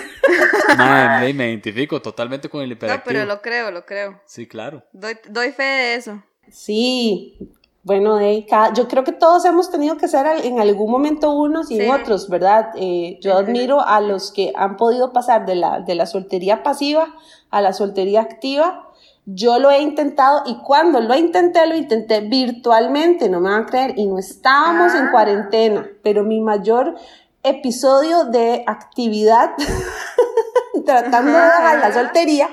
[0.77, 3.13] Mae, me, identifico totalmente con el hiperactivo.
[3.13, 4.21] No, pero lo creo, lo creo.
[4.25, 4.83] Sí, claro.
[4.93, 6.23] Doy, doy fe de eso.
[6.49, 7.37] Sí,
[7.83, 11.79] bueno, de yo creo que todos hemos tenido que ser en algún momento unos y
[11.79, 12.69] en otros, ¿verdad?
[12.75, 17.15] Eh, yo admiro a los que han podido pasar de la, de la soltería pasiva
[17.49, 18.90] a la soltería activa
[19.25, 23.65] Yo lo he intentado y cuando lo intenté, lo intenté virtualmente, no me van a
[23.67, 25.11] creer, y no estábamos en ah.
[25.11, 26.95] cuarentena, pero mi mayor
[27.43, 29.51] episodio de actividad
[30.85, 32.49] tratando de dejar la soltería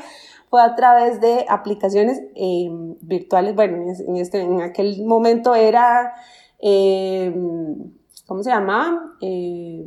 [0.50, 3.54] fue a través de aplicaciones em, virtuales.
[3.54, 6.14] Bueno, en, este, en aquel momento era,
[6.59, 7.92] em,
[8.26, 9.14] ¿cómo se llamaba?
[9.20, 9.87] Eh,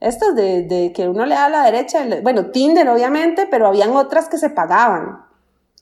[0.00, 3.94] estas de, de, que uno le da a la derecha, bueno, Tinder obviamente, pero habían
[3.94, 5.30] otras que se pagaban.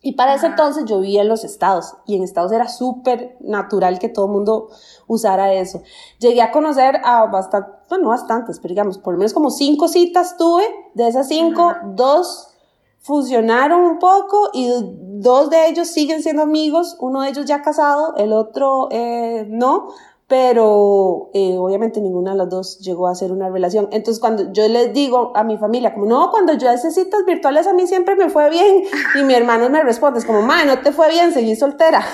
[0.00, 3.98] Y para ese entonces yo vivía en los estados y en estados era súper natural
[3.98, 4.68] que todo el mundo
[5.08, 5.82] usara eso.
[6.20, 9.88] Llegué a conocer a bastante, bueno, no bastantes, pero digamos, por lo menos como cinco
[9.88, 10.62] citas tuve.
[10.94, 12.54] De esas cinco, dos
[13.00, 16.96] fusionaron un poco y dos de ellos siguen siendo amigos.
[17.00, 19.88] Uno de ellos ya casado, el otro eh, no,
[20.28, 23.88] pero eh, obviamente ninguna de las dos llegó a ser una relación.
[23.92, 27.66] Entonces cuando yo les digo a mi familia, como no, cuando yo hace citas virtuales
[27.66, 30.80] a mí siempre me fue bien, y mi hermano me responde, es como, ma, no
[30.80, 32.04] te fue bien, seguí soltera.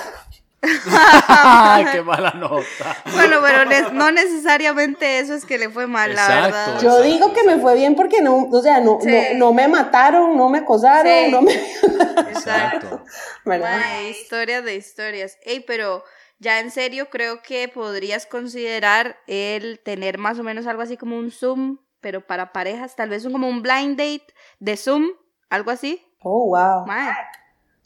[1.91, 2.97] ¡Qué mala nota!
[3.13, 6.81] Bueno, pero no necesariamente eso es que le fue mal, la verdad.
[6.81, 8.97] Yo digo que me fue bien porque no, o sea, no,
[9.35, 11.53] no, me mataron, no me acosaron, no me...
[11.53, 13.03] Exacto.
[13.45, 13.79] ¿Verdad?
[14.09, 15.37] historias de historias.
[15.43, 16.03] Ey, pero
[16.39, 21.17] ya en serio creo que podrías considerar el tener más o menos algo así como
[21.17, 25.07] un Zoom, pero para parejas, tal vez como un blind date de Zoom,
[25.49, 26.01] algo así.
[26.21, 26.85] Oh, wow.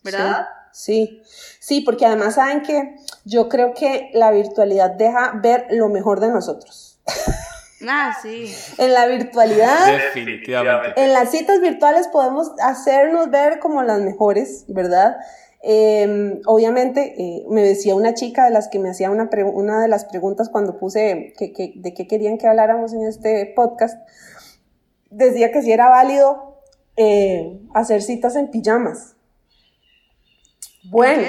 [0.04, 0.48] ¿Verdad?
[0.72, 1.22] Sí,
[1.60, 6.30] sí, porque además saben que yo creo que la virtualidad deja ver lo mejor de
[6.30, 7.00] nosotros.
[7.88, 8.54] Ah, sí.
[8.78, 9.88] En la virtualidad.
[9.94, 11.02] Definitivamente.
[11.02, 15.16] En las citas virtuales podemos hacernos ver como las mejores, ¿verdad?
[15.62, 19.88] Em, obviamente, eh, me decía una chica de las que me hacía una, una de
[19.90, 24.00] las preguntas cuando puse que, de qué querían que habláramos en este podcast,
[25.10, 26.62] decía que si era válido
[26.96, 29.16] eh, hacer citas en pijamas.
[30.86, 31.28] Bueno,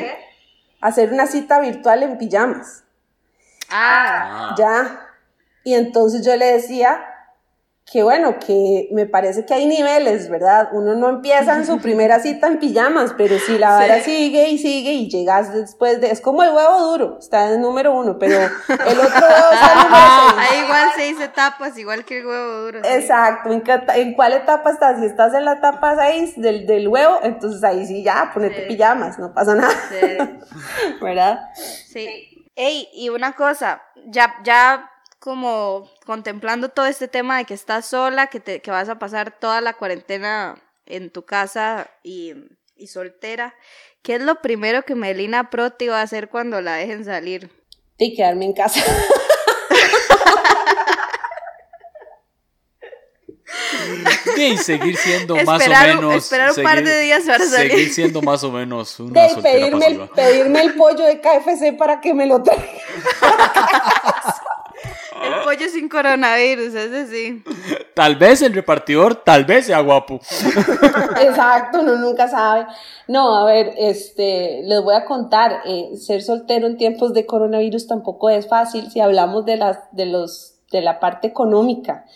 [0.81, 2.85] hacer una cita virtual en pijamas.
[3.69, 4.55] Ah.
[4.57, 5.01] Ya.
[5.65, 7.01] Y entonces yo le decía,
[7.91, 10.69] que bueno, que me parece que hay niveles, ¿verdad?
[10.73, 14.59] Uno no empieza en su primera cita en pijamas, pero si la vara sigue y
[14.59, 16.11] sigue y llegas después de...
[16.11, 19.79] Es como el huevo duro, está en número uno, pero el otro huevo está en
[19.79, 20.49] número seis.
[20.51, 22.81] Hay igual seis etapas, igual que el huevo duro.
[22.85, 25.01] Exacto, ¿En, cuál etapa estás?
[25.01, 29.19] Si estás en la etapa seis del, del huevo, entonces ahí sí ya, ponete pijamas,
[29.19, 29.75] no pasa nada.
[31.03, 31.41] ¿Verdad?
[31.55, 32.09] Sí.
[32.55, 34.91] Ey, y una cosa, ya, ya
[35.21, 39.39] como contemplando todo este tema de que estás sola, que, te, que vas a pasar
[39.39, 42.35] toda la cuarentena en tu casa y,
[42.75, 43.55] y soltera,
[44.03, 47.51] ¿qué es lo primero que Melina Proti va a hacer cuando la dejen salir?
[47.99, 48.81] Y quedarme en casa.
[54.37, 56.15] y seguir siendo más o menos.
[56.15, 57.71] Esperar un par de días para salir.
[57.73, 62.01] Seguir siendo más o menos una de pedirme, el, pedirme el pollo de KFC para
[62.01, 62.65] que me lo traiga.
[65.21, 67.45] El pollo sin coronavirus, es decir.
[67.95, 70.15] Tal vez el repartidor, tal vez sea guapo.
[71.21, 72.67] Exacto, uno nunca sabe.
[73.07, 77.87] No, a ver, este, les voy a contar, eh, ser soltero en tiempos de coronavirus
[77.87, 82.07] tampoco es fácil si hablamos de las, de los, de la parte económica.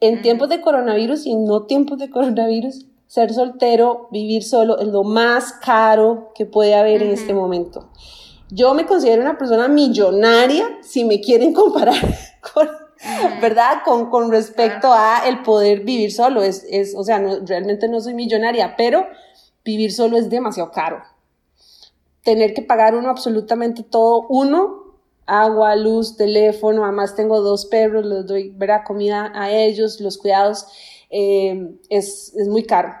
[0.00, 5.04] En tiempos de coronavirus y no tiempos de coronavirus, ser soltero, vivir solo es lo
[5.04, 7.88] más caro que puede haber en este momento.
[8.50, 11.96] Yo me considero una persona millonaria, si me quieren comparar
[12.52, 12.68] con,
[13.40, 13.78] ¿verdad?
[13.84, 16.42] Con, con respecto a el poder vivir solo.
[16.42, 19.06] Es, es o sea, no, realmente no soy millonaria, pero
[19.64, 21.02] vivir solo es demasiado caro.
[22.22, 28.26] Tener que pagar uno absolutamente todo, uno, agua, luz, teléfono, además tengo dos perros, les
[28.26, 28.82] doy, ¿verdad?
[28.86, 30.66] Comida a ellos, los cuidados,
[31.10, 32.94] eh, es, es muy caro.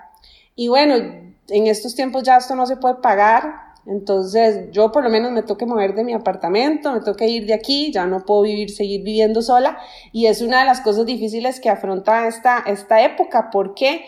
[0.54, 5.10] Y bueno, en estos tiempos ya esto no se puede pagar, entonces, yo por lo
[5.10, 8.42] menos me toque mover de mi apartamento, me toque ir de aquí, ya no puedo
[8.42, 9.78] vivir, seguir viviendo sola.
[10.12, 14.04] Y es una de las cosas difíciles que afronta esta, esta época, porque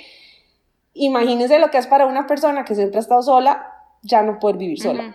[0.94, 4.56] imagínense lo que es para una persona que siempre ha estado sola, ya no poder
[4.56, 5.14] vivir sola.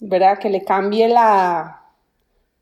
[0.00, 0.38] ¿Verdad?
[0.38, 1.84] Que le cambie la,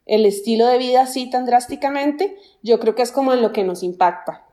[0.07, 3.65] el estilo de vida así tan drásticamente, yo creo que es como en lo que
[3.65, 4.45] nos impacta.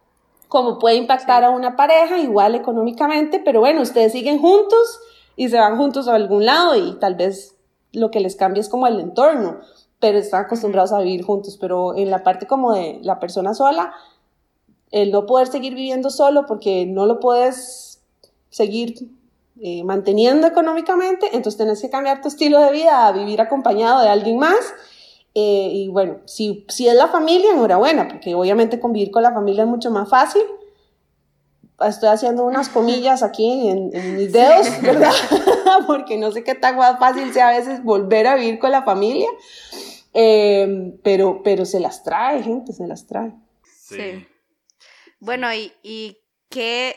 [0.48, 5.00] Como puede impactar a una pareja, igual económicamente, pero bueno, ustedes siguen juntos
[5.40, 7.56] y se van juntos a algún lado y tal vez
[7.94, 9.62] lo que les cambia es como el entorno,
[10.02, 11.58] pero están acostumbrados a vivir juntos.
[11.58, 13.94] Pero en la parte como de la persona sola,
[14.92, 18.02] el no poder seguir viviendo solo porque no lo puedes
[18.50, 19.12] seguir
[19.62, 24.10] eh, manteniendo económicamente, entonces tienes que cambiar tu estilo de vida a vivir acompañado de
[24.10, 24.60] alguien más.
[25.36, 29.64] Eh, y bueno, si, si es la familia, enhorabuena, porque obviamente convivir con la familia
[29.64, 30.42] es mucho más fácil,
[31.88, 35.14] estoy haciendo unas comillas aquí en, mis dedos, ¿verdad?
[35.88, 39.30] Porque no sé qué tan fácil sea a veces volver a vivir con la familia,
[40.14, 43.34] em, pero, pero se las trae, gente, se las trae.
[43.64, 44.28] Sí.
[45.20, 46.18] Bueno, ¿y, y
[46.50, 46.96] qué,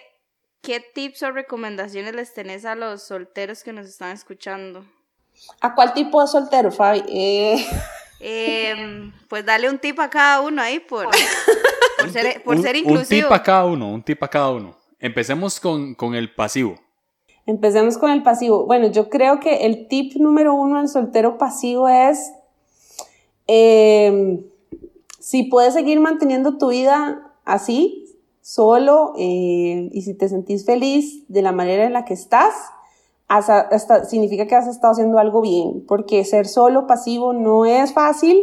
[0.61, 4.85] qué tips o recomendaciones les tenés a los solteros que nos están escuchando?
[5.61, 7.03] ¿A cuál tipo de soltero, Fabi?
[7.09, 7.67] Eh...
[8.25, 11.09] Em, pues dale un tip a cada uno ahí por,
[12.03, 13.01] por ser, por ser inclusivo.
[13.01, 14.77] Un tip a cada uno, un tip a cada uno.
[14.99, 16.77] Empecemos con, con el pasivo.
[17.47, 18.67] Empecemos con el pasivo.
[18.67, 22.33] Bueno, yo creo que el tip número uno del soltero pasivo es
[23.47, 24.43] em,
[25.19, 28.05] si puedes seguir manteniendo tu vida así,
[28.41, 32.55] solo, eh, y si te sentís feliz de la manera en la que estás,
[33.29, 38.43] hasta, significa que has estado haciendo algo bien, porque ser solo pasivo no es fácil.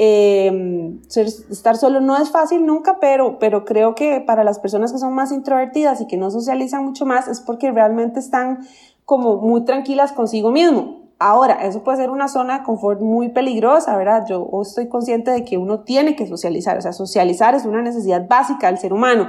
[0.00, 4.98] Eh, estar solo no es fácil nunca, pero, pero creo que para las personas que
[4.98, 8.60] son más introvertidas y que no socializan mucho más es porque realmente están
[9.04, 11.08] como muy tranquilas consigo mismo.
[11.18, 14.24] Ahora, eso puede ser una zona de confort muy peligrosa, ¿verdad?
[14.28, 18.28] Yo estoy consciente de que uno tiene que socializar, o sea, socializar es una necesidad
[18.28, 19.26] básica del ser humano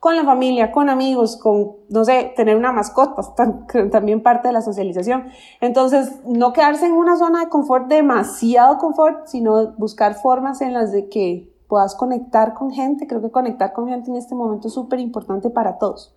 [0.00, 3.22] con la familia, con amigos, con, no sé, tener una mascota,
[3.92, 5.28] también parte de la socialización.
[5.60, 10.90] Entonces, no quedarse en una zona de confort, demasiado confort, sino buscar formas en las
[10.90, 13.06] de que puedas conectar con gente.
[13.06, 16.16] Creo que conectar con gente en este momento es súper importante para todos.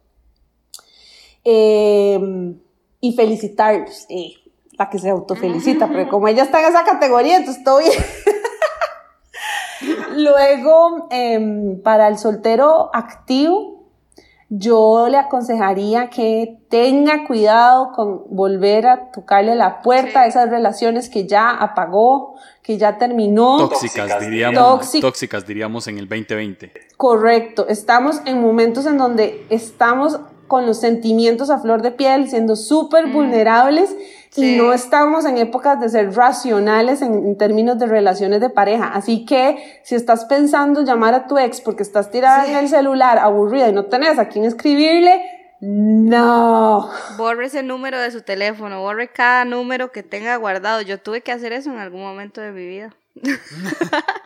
[1.43, 2.57] Em,
[3.01, 4.05] y felicitarlos.
[4.07, 4.31] Eh,
[4.77, 7.91] la que se autofelicita, pero como ella está en esa categoría, entonces todo bien.
[10.15, 13.83] Luego, em, para el soltero activo,
[14.55, 21.09] yo le aconsejaría que tenga cuidado con volver a tocarle la puerta a esas relaciones
[21.09, 23.57] que ya apagó, que ya terminó.
[23.57, 26.71] Tóxicas, diríamos, tóxicas, diríamos en el 2020.
[26.97, 32.55] Correcto, estamos en momentos en donde estamos con los sentimientos a flor de piel, siendo
[32.55, 33.13] súper mm.
[33.13, 33.95] vulnerables
[34.35, 38.91] y no estamos en épocas de ser racionales en, términos de relaciones de pareja.
[38.93, 43.19] Así que si estás pensando llamar a tu ex porque estás tirada en el celular
[43.19, 45.21] aburrida y no tenés a quién escribirle,
[45.61, 46.89] no.
[47.17, 50.81] Borre ese número de su teléfono, borre cada número que tenga guardado.
[50.81, 52.93] Yo tuve que hacer eso en algún momento de mi vida.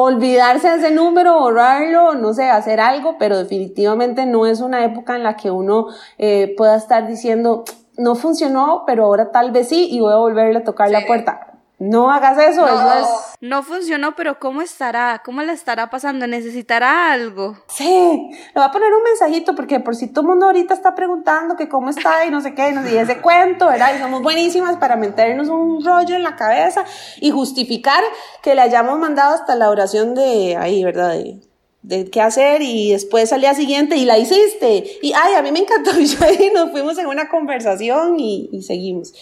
[0.00, 5.16] olvidarse de ese número, borrarlo, no sé, hacer algo, pero definitivamente no es una época
[5.16, 5.88] en la que uno
[6.18, 7.64] eh, pueda estar diciendo,
[7.98, 11.48] no funcionó, pero ahora tal vez sí y voy a volverle a tocar la puerta.
[11.80, 13.06] No hagas eso, no, eso es...
[13.40, 15.22] No funcionó, pero ¿cómo estará?
[15.24, 16.26] ¿Cómo le estará pasando?
[16.26, 17.56] ¿Necesitará algo?
[17.68, 20.96] Sí, le voy a poner un mensajito porque por si todo el mundo ahorita está
[20.96, 23.94] preguntando que cómo está y no sé qué, y nos dice ese cuento, ¿verdad?
[23.94, 26.84] Y somos buenísimas para meternos un rollo en la cabeza
[27.20, 28.02] y justificar
[28.42, 31.10] que le hayamos mandado hasta la oración de ahí, ¿verdad?
[31.10, 31.47] De
[31.88, 34.98] de qué hacer y después al día siguiente y la hiciste.
[35.00, 35.90] Y ay, a mí me encantó.
[35.98, 39.14] Y nos fuimos en una conversación y, y seguimos.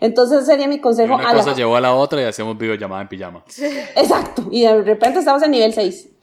[0.00, 1.16] Entonces sería mi consejo.
[1.16, 3.44] una cosa llevó a la otra y hacemos videollamada en pijama.
[3.96, 4.46] Exacto.
[4.52, 6.08] Y de repente estamos en nivel 6.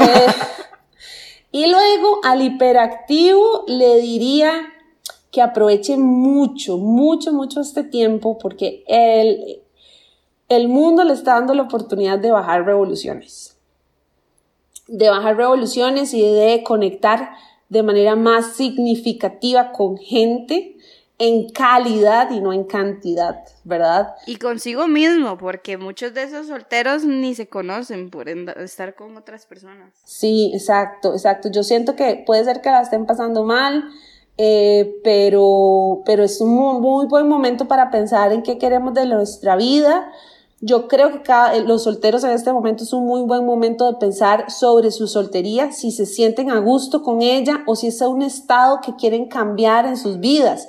[0.00, 0.32] Eh,
[1.52, 4.72] y luego al hiperactivo le diría
[5.30, 9.60] que aproveche mucho, mucho, mucho este tiempo porque el,
[10.48, 13.55] el mundo le está dando la oportunidad de bajar revoluciones
[14.86, 17.30] de bajar revoluciones y de conectar
[17.68, 20.76] de manera más significativa con gente
[21.18, 24.14] en calidad y no en cantidad, ¿verdad?
[24.26, 29.46] Y consigo mismo, porque muchos de esos solteros ni se conocen por estar con otras
[29.46, 29.94] personas.
[30.04, 31.50] Sí, exacto, exacto.
[31.50, 33.84] Yo siento que puede ser que la estén pasando mal,
[34.36, 39.56] eh, pero, pero es un muy buen momento para pensar en qué queremos de nuestra
[39.56, 40.12] vida,
[40.60, 43.90] yo creo que cada, eh, los solteros en este momento es un muy buen momento
[43.90, 48.00] de pensar sobre su soltería, si se sienten a gusto con ella o si es
[48.00, 50.68] un estado que quieren cambiar en sus vidas.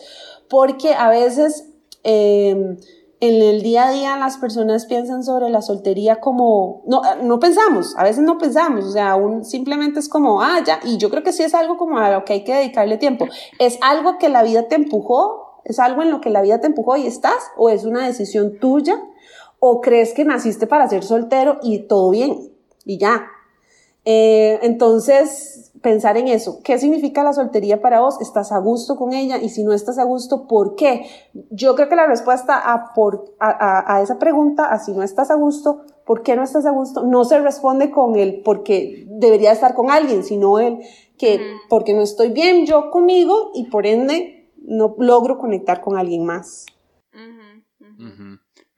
[0.50, 1.70] Porque a veces
[2.04, 2.78] em,
[3.20, 7.40] en el día a día las personas piensan sobre la soltería como, no, eh, no
[7.40, 11.10] pensamos, a veces no pensamos, o sea, un, simplemente es como, ah, ya, y yo
[11.10, 13.26] creo que sí es algo como a lo que hay que dedicarle tiempo.
[13.58, 15.62] ¿Es algo que la vida te empujó?
[15.64, 17.52] ¿Es algo en lo que la vida te empujó y estás?
[17.56, 19.02] ¿O es una decisión tuya?
[19.60, 22.52] ¿O crees que naciste para ser soltero y todo bien?
[22.86, 23.28] Y ya.
[24.06, 26.60] Eh, entonces, pensar en eso.
[26.64, 28.22] ¿Qué significa la soltería para vos?
[28.22, 29.38] ¿Estás a gusto con ella?
[29.38, 31.06] Y si no estás a gusto, ¿por qué?
[31.50, 35.30] Yo creo que la respuesta a, por, a, a, esa pregunta, a si no estás
[35.30, 37.04] a gusto, ¿por qué no estás a gusto?
[37.04, 40.80] No se responde con el porque debería estar con alguien, sino el
[41.18, 41.40] que
[41.70, 46.66] porque no estoy bien yo conmigo y por ende no logro conectar con alguien más.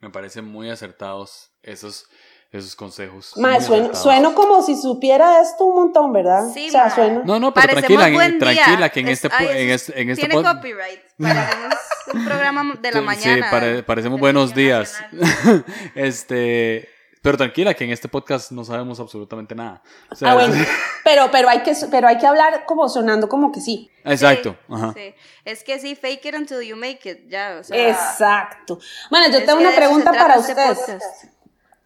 [0.00, 2.08] Me parecen muy acertados esos
[2.52, 3.34] esos consejos.
[3.36, 6.50] Ma, sueno, como si supiera esto un montón, ¿verdad?
[6.52, 7.22] Sí, o sea, suena.
[7.24, 11.00] No, no, pero tranquila, tranquila, que en este, en este, en este Tiene copyright.
[11.16, 11.74] Parecemos
[12.12, 13.76] un programa de la mañana.
[13.76, 14.98] Sí, parecemos buenos días.
[15.94, 16.88] este.
[17.22, 19.82] Pero tranquila, que en este podcast no sabemos absolutamente nada.
[20.22, 20.54] ah, bueno,
[21.04, 23.90] pero, pero, hay que, pero hay que hablar como sonando como que sí.
[24.04, 24.56] Exacto.
[24.94, 25.14] Sí,
[25.44, 27.58] Es que sí, fake it until you make it, ya.
[27.60, 28.78] O sea, Exacto.
[29.10, 31.02] Bueno, yo tengo una pregunta para este ustedes.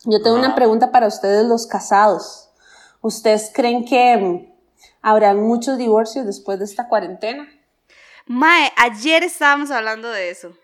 [0.05, 2.51] Yo tengo una pregunta para ustedes los casados.
[3.01, 4.53] ¿Ustedes creen que mm,
[5.03, 7.49] habrán muchos divorcios después de esta cuarentena?
[8.27, 10.57] Mae, ayer estábamos hablando de eso.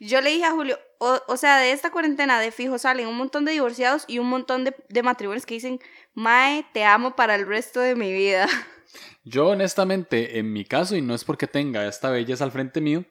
[0.00, 3.44] Yo le dije a Julio, o, sea, de esta cuarentena de fijo salen un montón
[3.44, 5.80] de divorciados y un montón de, de matrimonios que dicen,
[6.14, 8.46] Mae, te amo para el resto de mi vida.
[9.24, 13.04] Yo honestamente, en mi caso, y no es porque tenga esta belleza al frente mío,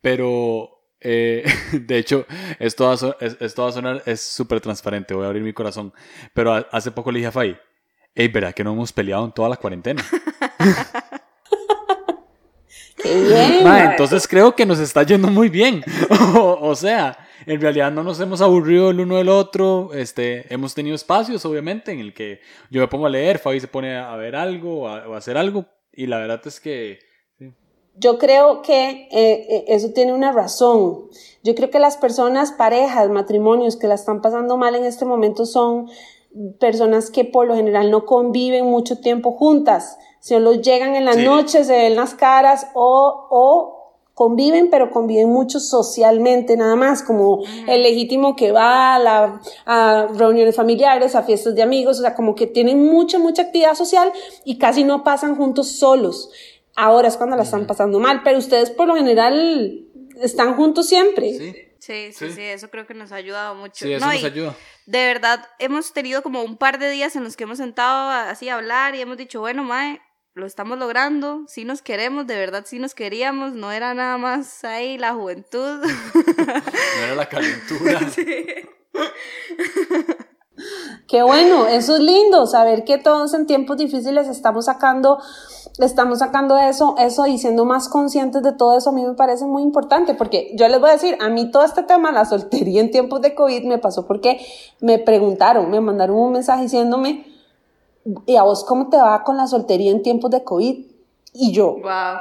[0.00, 2.26] pero eh, de hecho,
[2.58, 5.92] esto va, a, esto va a sonar, es súper transparente, voy a abrir mi corazón.
[6.32, 7.58] Pero hace poco le dije a Fai,
[8.14, 10.04] hey, ¿verdad que no hemos peleado en toda la cuarentena?
[13.02, 13.66] ¡Qué bien!
[13.66, 15.82] entonces creo que nos está yendo muy bien.
[16.36, 19.90] o, sea, en realidad no nos hemos aburrido el uno del otro.
[19.94, 22.40] Este, hemos tenido espacios, obviamente, en el que
[22.70, 25.66] yo me pongo a leer, Fabi se pone a ver algo o a hacer algo.
[25.92, 27.00] Y la verdad es que
[27.96, 31.08] yo creo que eh, eh, eso tiene una razón.
[31.42, 35.44] Yo creo que las personas, parejas, matrimonios que la están pasando mal en este momento
[35.44, 35.90] son
[36.58, 39.98] personas que por lo general no conviven mucho tiempo juntas.
[40.22, 45.58] Solo llegan en la noche, se ven las caras o, o conviven, pero conviven mucho
[45.58, 51.56] socialmente, nada más, como el legítimo que va a, la, a reuniones familiares, a fiestas
[51.56, 54.12] de amigos, o sea, como que tienen mucha, mucha actividad social
[54.44, 56.30] y casi no pasan juntos solos.
[56.76, 59.88] Ahora es cuando la están pasando mal, pero ustedes por lo general
[60.20, 61.36] están juntos siempre.
[61.36, 61.52] Sí.
[61.82, 63.84] Sí, sí, sí, eso creo que nos ha ayudado mucho.
[63.84, 64.54] Sí, eso nos ayuda.
[64.86, 68.48] De verdad, hemos tenido como un par de días en los que hemos sentado así
[68.48, 70.00] a hablar y hemos dicho, bueno, Mae,
[70.34, 74.64] lo estamos logrando, sí nos queremos, de verdad sí nos queríamos, no era nada más
[74.64, 75.80] ahí la juventud.
[76.14, 78.00] no era la calentura.
[78.12, 78.46] Sí.
[81.08, 85.18] Qué bueno, eso es lindo, saber que todos en tiempos difíciles estamos sacando,
[85.78, 89.44] estamos sacando eso, eso y siendo más conscientes de todo eso, a mí me parece
[89.44, 92.80] muy importante, porque yo les voy a decir, a mí todo este tema, la soltería
[92.80, 94.40] en tiempos de COVID, me pasó porque
[94.80, 97.31] me preguntaron, me mandaron un mensaje diciéndome,
[98.26, 100.92] ¿y a vos cómo te va con la soltería en tiempos de COVID?
[101.34, 101.76] Y yo,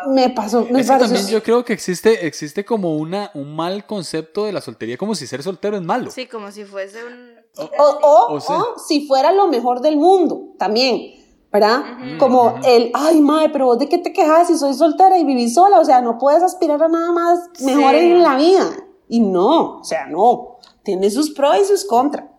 [0.07, 4.45] me pasó, me es también yo creo que existe, existe como una, un mal concepto
[4.45, 6.09] de la soltería, como si ser soltero es malo.
[6.11, 7.41] Sí, como si fuese un...
[7.77, 11.21] O, o, si fuera lo mejor del mundo, también,
[11.51, 11.83] ¿verdad?
[12.17, 15.49] Como el, ay, madre, pero vos de qué te quejas si soy soltera y viví
[15.49, 18.65] sola, o sea, no puedes aspirar a nada más mejor en la vida.
[19.09, 22.30] Y no, o sea, no, tiene sus pros y sus contras.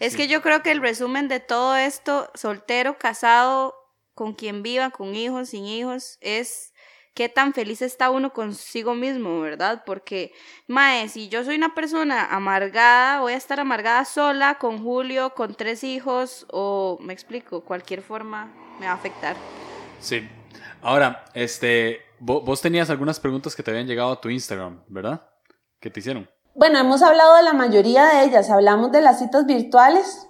[0.00, 3.74] Es que yo creo que el resumen de todo esto, soltero, casado,
[4.14, 6.72] con quien viva, con hijos, sin hijos, es
[7.14, 9.82] qué tan feliz está uno consigo mismo, ¿verdad?
[9.84, 10.32] Porque,
[10.66, 15.54] mae, si yo soy una persona amargada, voy a estar amargada sola, con Julio, con
[15.54, 19.36] tres hijos, o me explico, cualquier forma me va a afectar.
[20.00, 20.26] Sí.
[20.80, 25.28] Ahora, este, vos tenías algunas preguntas que te habían llegado a tu Instagram, ¿verdad?
[25.78, 26.26] ¿Qué te hicieron?
[26.54, 28.50] Bueno, hemos hablado de la mayoría de ellas.
[28.50, 30.28] Hablamos de las citas virtuales,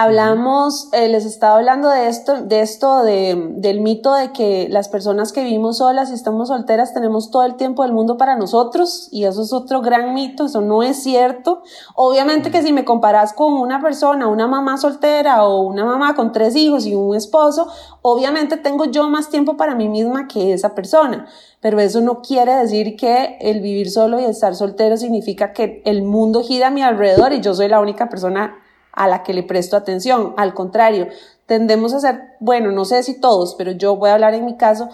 [0.00, 4.88] Hablamos, eh, les estaba hablando de esto, de esto, de, del mito de que las
[4.88, 9.08] personas que vivimos solas y estamos solteras tenemos todo el tiempo del mundo para nosotros
[9.10, 11.64] y eso es otro gran mito, eso no es cierto.
[11.96, 16.30] Obviamente que si me comparas con una persona, una mamá soltera o una mamá con
[16.30, 17.66] tres hijos y un esposo,
[18.00, 21.26] obviamente tengo yo más tiempo para mí misma que esa persona.
[21.60, 26.04] Pero eso no quiere decir que el vivir solo y estar soltero significa que el
[26.04, 28.58] mundo gira a mi alrededor y yo soy la única persona
[28.92, 30.34] a la que le presto atención.
[30.36, 31.08] Al contrario,
[31.46, 34.56] tendemos a ser, bueno, no sé si todos, pero yo voy a hablar en mi
[34.56, 34.88] caso,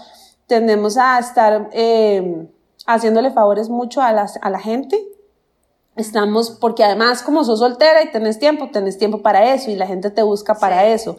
[0.47, 2.49] tendemos a estar eh,
[2.87, 5.03] haciéndole favores mucho a, las, a la gente.
[5.97, 9.87] Estamos, porque además como sos soltera y tenés tiempo, tenés tiempo para eso y la
[9.87, 11.17] gente te busca para eso.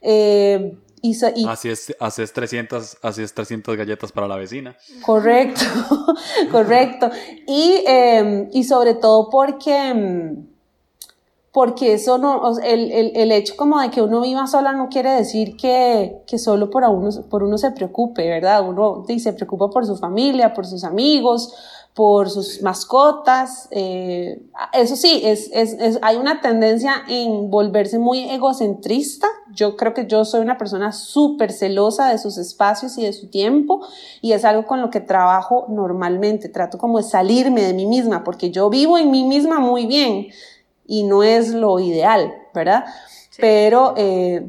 [0.00, 1.16] Eh, y,
[1.48, 4.76] así, es, así, es 300, así es 300 galletas para la vecina.
[5.04, 5.64] Correcto,
[6.52, 7.10] correcto.
[7.48, 10.44] Y, eh, y sobre todo porque
[11.52, 15.10] porque eso no, el, el, el, hecho como de que uno viva sola no quiere
[15.10, 18.66] decir que, que solo por uno, por uno se preocupe, ¿verdad?
[18.66, 21.54] Uno se preocupa por su familia, por sus amigos,
[21.92, 23.68] por sus mascotas.
[23.70, 24.40] Eh,
[24.72, 29.26] eso sí, es, es, es, hay una tendencia en volverse muy egocentrista.
[29.54, 33.28] Yo creo que yo soy una persona súper celosa de sus espacios y de su
[33.28, 33.86] tiempo
[34.22, 36.48] y es algo con lo que trabajo normalmente.
[36.48, 40.28] Trato como de salirme de mí misma porque yo vivo en mí misma muy bien
[40.86, 42.84] y no es lo ideal, ¿verdad?
[43.38, 44.46] Pero, eh,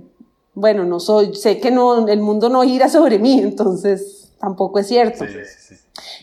[0.53, 4.87] bueno, no soy, sé que no, el mundo no gira sobre mí, entonces tampoco es
[4.87, 5.25] cierto.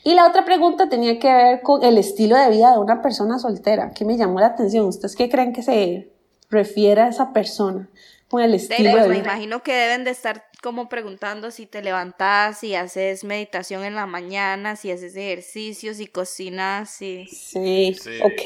[0.04, 3.38] y la otra pregunta tenía que ver con el estilo de vida de una persona
[3.38, 4.86] soltera, que me llamó la atención.
[4.86, 6.12] ¿Ustedes qué creen que se
[6.50, 7.88] refiere a esa persona
[8.28, 9.08] con el estilo de vida?
[9.08, 13.94] Me imagino que deben de estar como preguntando si te levantas, si haces meditación en
[13.94, 17.26] la mañana, si haces ejercicios, si cocinas, si...
[17.26, 18.42] Sí, ok.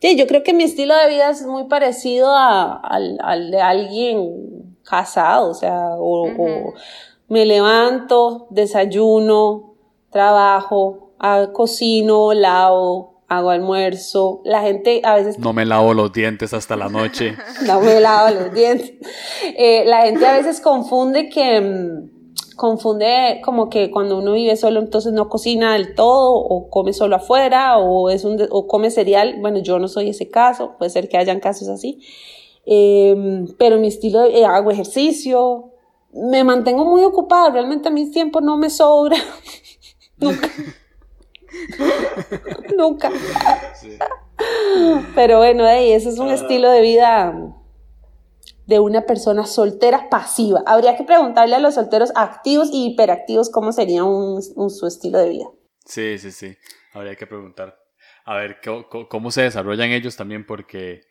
[0.00, 5.50] Sí, yo creo que mi estilo de vida es muy parecido al, de alguien casado,
[5.50, 6.72] o sea, o,
[7.28, 9.74] me levanto, desayuno,
[10.10, 11.10] trabajo,
[11.52, 14.40] cocino, lavo, hago almuerzo.
[14.44, 15.38] La gente a veces...
[15.38, 17.36] No me lavo los dientes hasta la noche.
[17.66, 18.92] no me lavo los dientes.
[19.56, 21.60] Eh, la gente a veces confunde que...
[21.60, 22.14] Mm,
[22.56, 27.16] confunde como que cuando uno vive solo entonces no cocina del todo o come solo
[27.16, 29.36] afuera o, es un, o come cereal.
[29.40, 32.00] Bueno, yo no soy ese caso, puede ser que hayan casos así.
[32.66, 35.72] Em, pero mi estilo, de, eh, hago ejercicio,
[36.12, 39.16] me mantengo muy ocupada, realmente a mi tiempo no me sobra.
[40.18, 40.48] Nunca.
[42.76, 43.10] Nunca.
[45.14, 46.34] Pero bueno, ese es un ah.
[46.34, 47.34] estilo de vida
[48.66, 50.62] de una persona soltera pasiva.
[50.66, 55.28] Habría que preguntarle a los solteros activos y hiperactivos cómo sería un, su estilo de
[55.28, 55.46] vida.
[55.84, 56.56] Sí, sí, sí.
[56.92, 57.78] Habría que preguntar.
[58.24, 61.02] A ver cómo, cómo se desarrollan ellos también porque,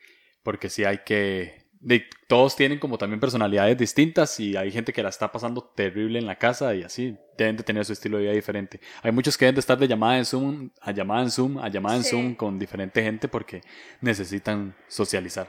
[0.41, 1.62] porque sí hay que
[2.27, 6.25] todos tienen como también personalidades distintas y hay gente que la está pasando terrible en
[6.25, 8.79] la casa y así deben de tener su estilo de vida diferente.
[9.01, 11.69] Hay muchos que deben de estar de llamada en Zoom a llamada en Zoom a
[11.69, 13.61] llamada en Zoom con diferente gente porque
[14.01, 15.47] necesitan socializar.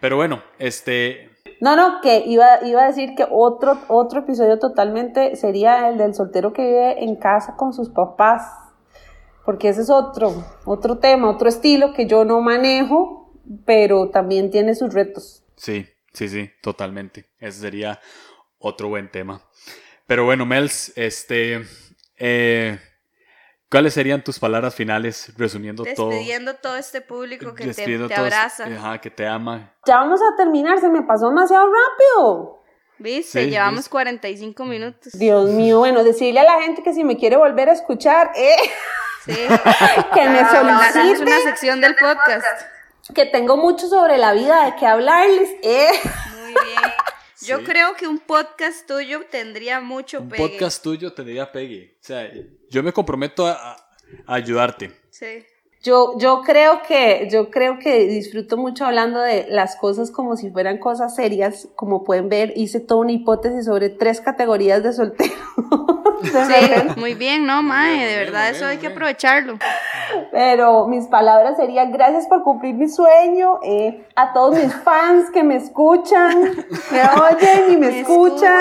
[0.00, 1.30] Pero bueno, este...
[1.60, 6.14] No, no, que iba, iba a decir que otro, otro episodio totalmente sería el del
[6.14, 8.42] soltero que vive en casa con sus papás,
[9.44, 10.32] porque ese es otro,
[10.64, 13.32] otro tema, otro estilo que yo no manejo,
[13.64, 15.42] pero también tiene sus retos.
[15.58, 17.26] Sí, sí, sí, totalmente.
[17.38, 18.00] Ese sería
[18.58, 19.42] otro buen tema.
[20.06, 21.64] Pero bueno, Mels, este,
[22.16, 22.78] eh,
[23.70, 26.10] ¿cuáles serían tus palabras finales resumiendo todo?
[26.10, 28.64] Despidiendo todo este público que te, abraza.
[28.64, 29.74] ajá, que te ama.
[29.86, 32.58] Ya vamos a terminar, se me pasó demasiado rápido.
[32.98, 33.48] ¿Viste?
[33.48, 35.12] Llevamos 45 minutos.
[35.12, 38.56] Dios mío, bueno, decirle a la gente que si me quiere volver a escuchar, eh,
[39.24, 39.32] sí.
[40.14, 41.22] que me solicite.
[41.22, 42.77] una sección del podcast
[43.14, 45.50] que tengo mucho sobre la vida de qué hablarles.
[45.62, 45.88] Eh.
[46.40, 46.92] Muy bien.
[47.46, 51.96] Yo creo que un podcast tuyo tendría mucho un podcast tuyo tendría pegue.
[52.00, 52.30] O sea,
[52.68, 54.92] yo me comprometo a, a ayudarte.
[55.10, 55.46] Sí.
[55.88, 60.50] Yo, yo, creo que, yo creo que disfruto mucho hablando de las cosas como si
[60.50, 61.66] fueran cosas serias.
[61.76, 65.32] Como pueden ver, hice toda una hipótesis sobre tres categorías de soltero.
[66.22, 68.04] sí, muy bien, ¿no, Mae?
[68.06, 69.56] De verdad, eso hay que aprovecharlo.
[70.30, 75.42] Pero mis palabras serían gracias por cumplir mi sueño, eh, a todos mis fans que
[75.42, 76.54] me escuchan,
[76.90, 77.00] me
[77.32, 78.60] oyen y me, escuchan.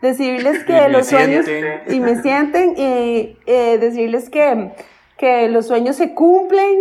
[0.00, 1.44] Decirles que los sueños
[1.88, 4.72] y me sienten y eh, decirles que
[5.18, 6.78] que los sueños se cumplen.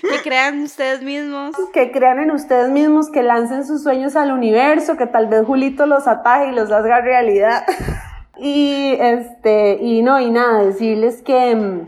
[0.00, 1.56] que crean ustedes mismos.
[1.72, 5.86] Que crean en ustedes mismos, que lancen sus sueños al universo, que tal vez Julito
[5.86, 7.66] los ataje y los haga realidad.
[8.38, 11.82] y este, y no, y nada, decirles que,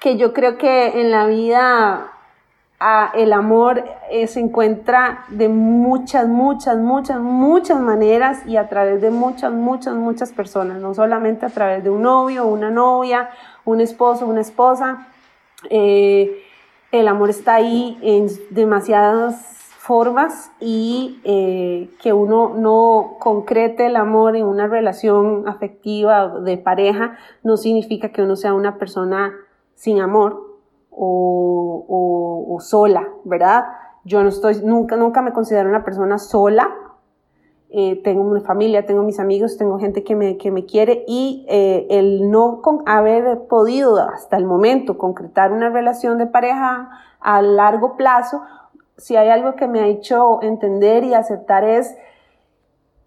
[0.00, 2.13] que yo creo que en la vida
[3.14, 9.10] el amor eh, se encuentra de muchas, muchas, muchas, muchas maneras y a través de
[9.10, 13.30] muchas, muchas, muchas personas, no solamente a través de un novio, una novia,
[13.64, 15.06] un esposo, una esposa.
[15.70, 16.42] Eh,
[16.92, 24.36] el amor está ahí en demasiadas formas y eh, que uno no concrete el amor
[24.36, 29.34] en una relación afectiva de pareja no significa que uno sea una persona
[29.74, 30.43] sin amor,
[30.96, 33.64] o, sola, ¿verdad?
[34.04, 36.68] Yo no estoy, nunca, nunca me considero una persona sola.
[37.70, 41.44] Eh, tengo una familia, tengo mis amigos, tengo gente que me, que me quiere y
[41.48, 47.42] eh, el no con haber podido hasta el momento concretar una relación de pareja a
[47.42, 48.42] largo plazo,
[48.96, 51.96] si hay algo que me ha hecho entender y aceptar es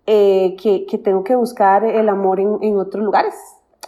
[0.06, 3.36] eh, que, que, tengo que buscar el amor en, en otros lugares,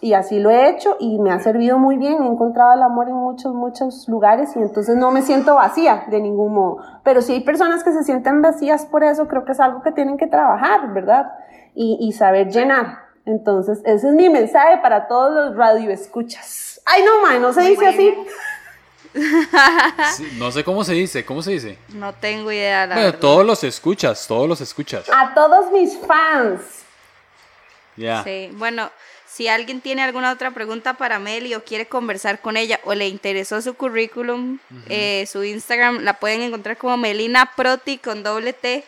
[0.01, 2.23] y así lo he hecho y me ha servido muy bien.
[2.23, 6.21] He encontrado el amor en muchos, muchos lugares y entonces no me siento vacía de
[6.21, 6.77] ningún modo.
[7.03, 9.91] Pero si hay personas que se sienten vacías por eso, creo que es algo que
[9.91, 11.31] tienen que trabajar, ¿verdad?
[11.75, 13.09] Y, y saber llenar.
[13.25, 16.81] Entonces, ese es mi mensaje para todos los radioescuchas.
[16.85, 18.13] Ay, no, man, no se dice así.
[20.37, 21.77] no sé cómo se dice, ¿cómo se dice?
[21.89, 22.85] No tengo idea.
[22.85, 25.09] La bueno, todos los escuchas, todos los escuchas.
[25.09, 26.61] A todos mis fans.
[27.95, 28.23] Ya.
[28.23, 28.89] Sí, bueno,
[29.29, 33.07] Si alguien tiene alguna otra pregunta para Meli o quiere conversar con ella o le
[33.07, 34.57] interesó su currículum,
[34.89, 38.83] eh, su Instagram la pueden encontrar como Melina Proti con doble T.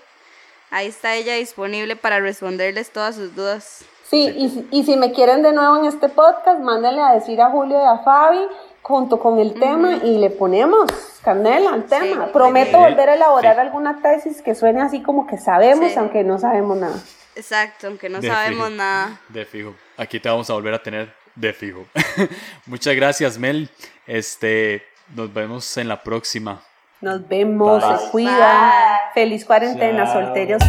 [0.72, 3.86] Ahí está ella disponible para responderles todas sus dudas.
[4.10, 7.50] Sí, y, y si me quieren de nuevo en este podcast, mándenle a decir a
[7.50, 8.46] Julio y a Fabi
[8.82, 10.92] junto con el tema y le ponemos
[11.24, 12.32] candela al tema.
[12.32, 16.78] Prometo volver a elaborar alguna tesis que suene así como que sabemos, aunque no sabemos
[16.78, 16.96] nada.
[17.36, 19.22] Exacto, aunque no sabemos nada.
[19.30, 19.76] De fijo.
[20.02, 21.86] Aquí te vamos a volver a tener de fijo.
[22.66, 23.70] Muchas gracias, Mel.
[24.08, 24.84] Este,
[25.16, 26.60] nos vemos en la próxima.
[27.02, 29.12] Nos vemos, se cuida.
[29.14, 30.64] Feliz cuarentena, solteros.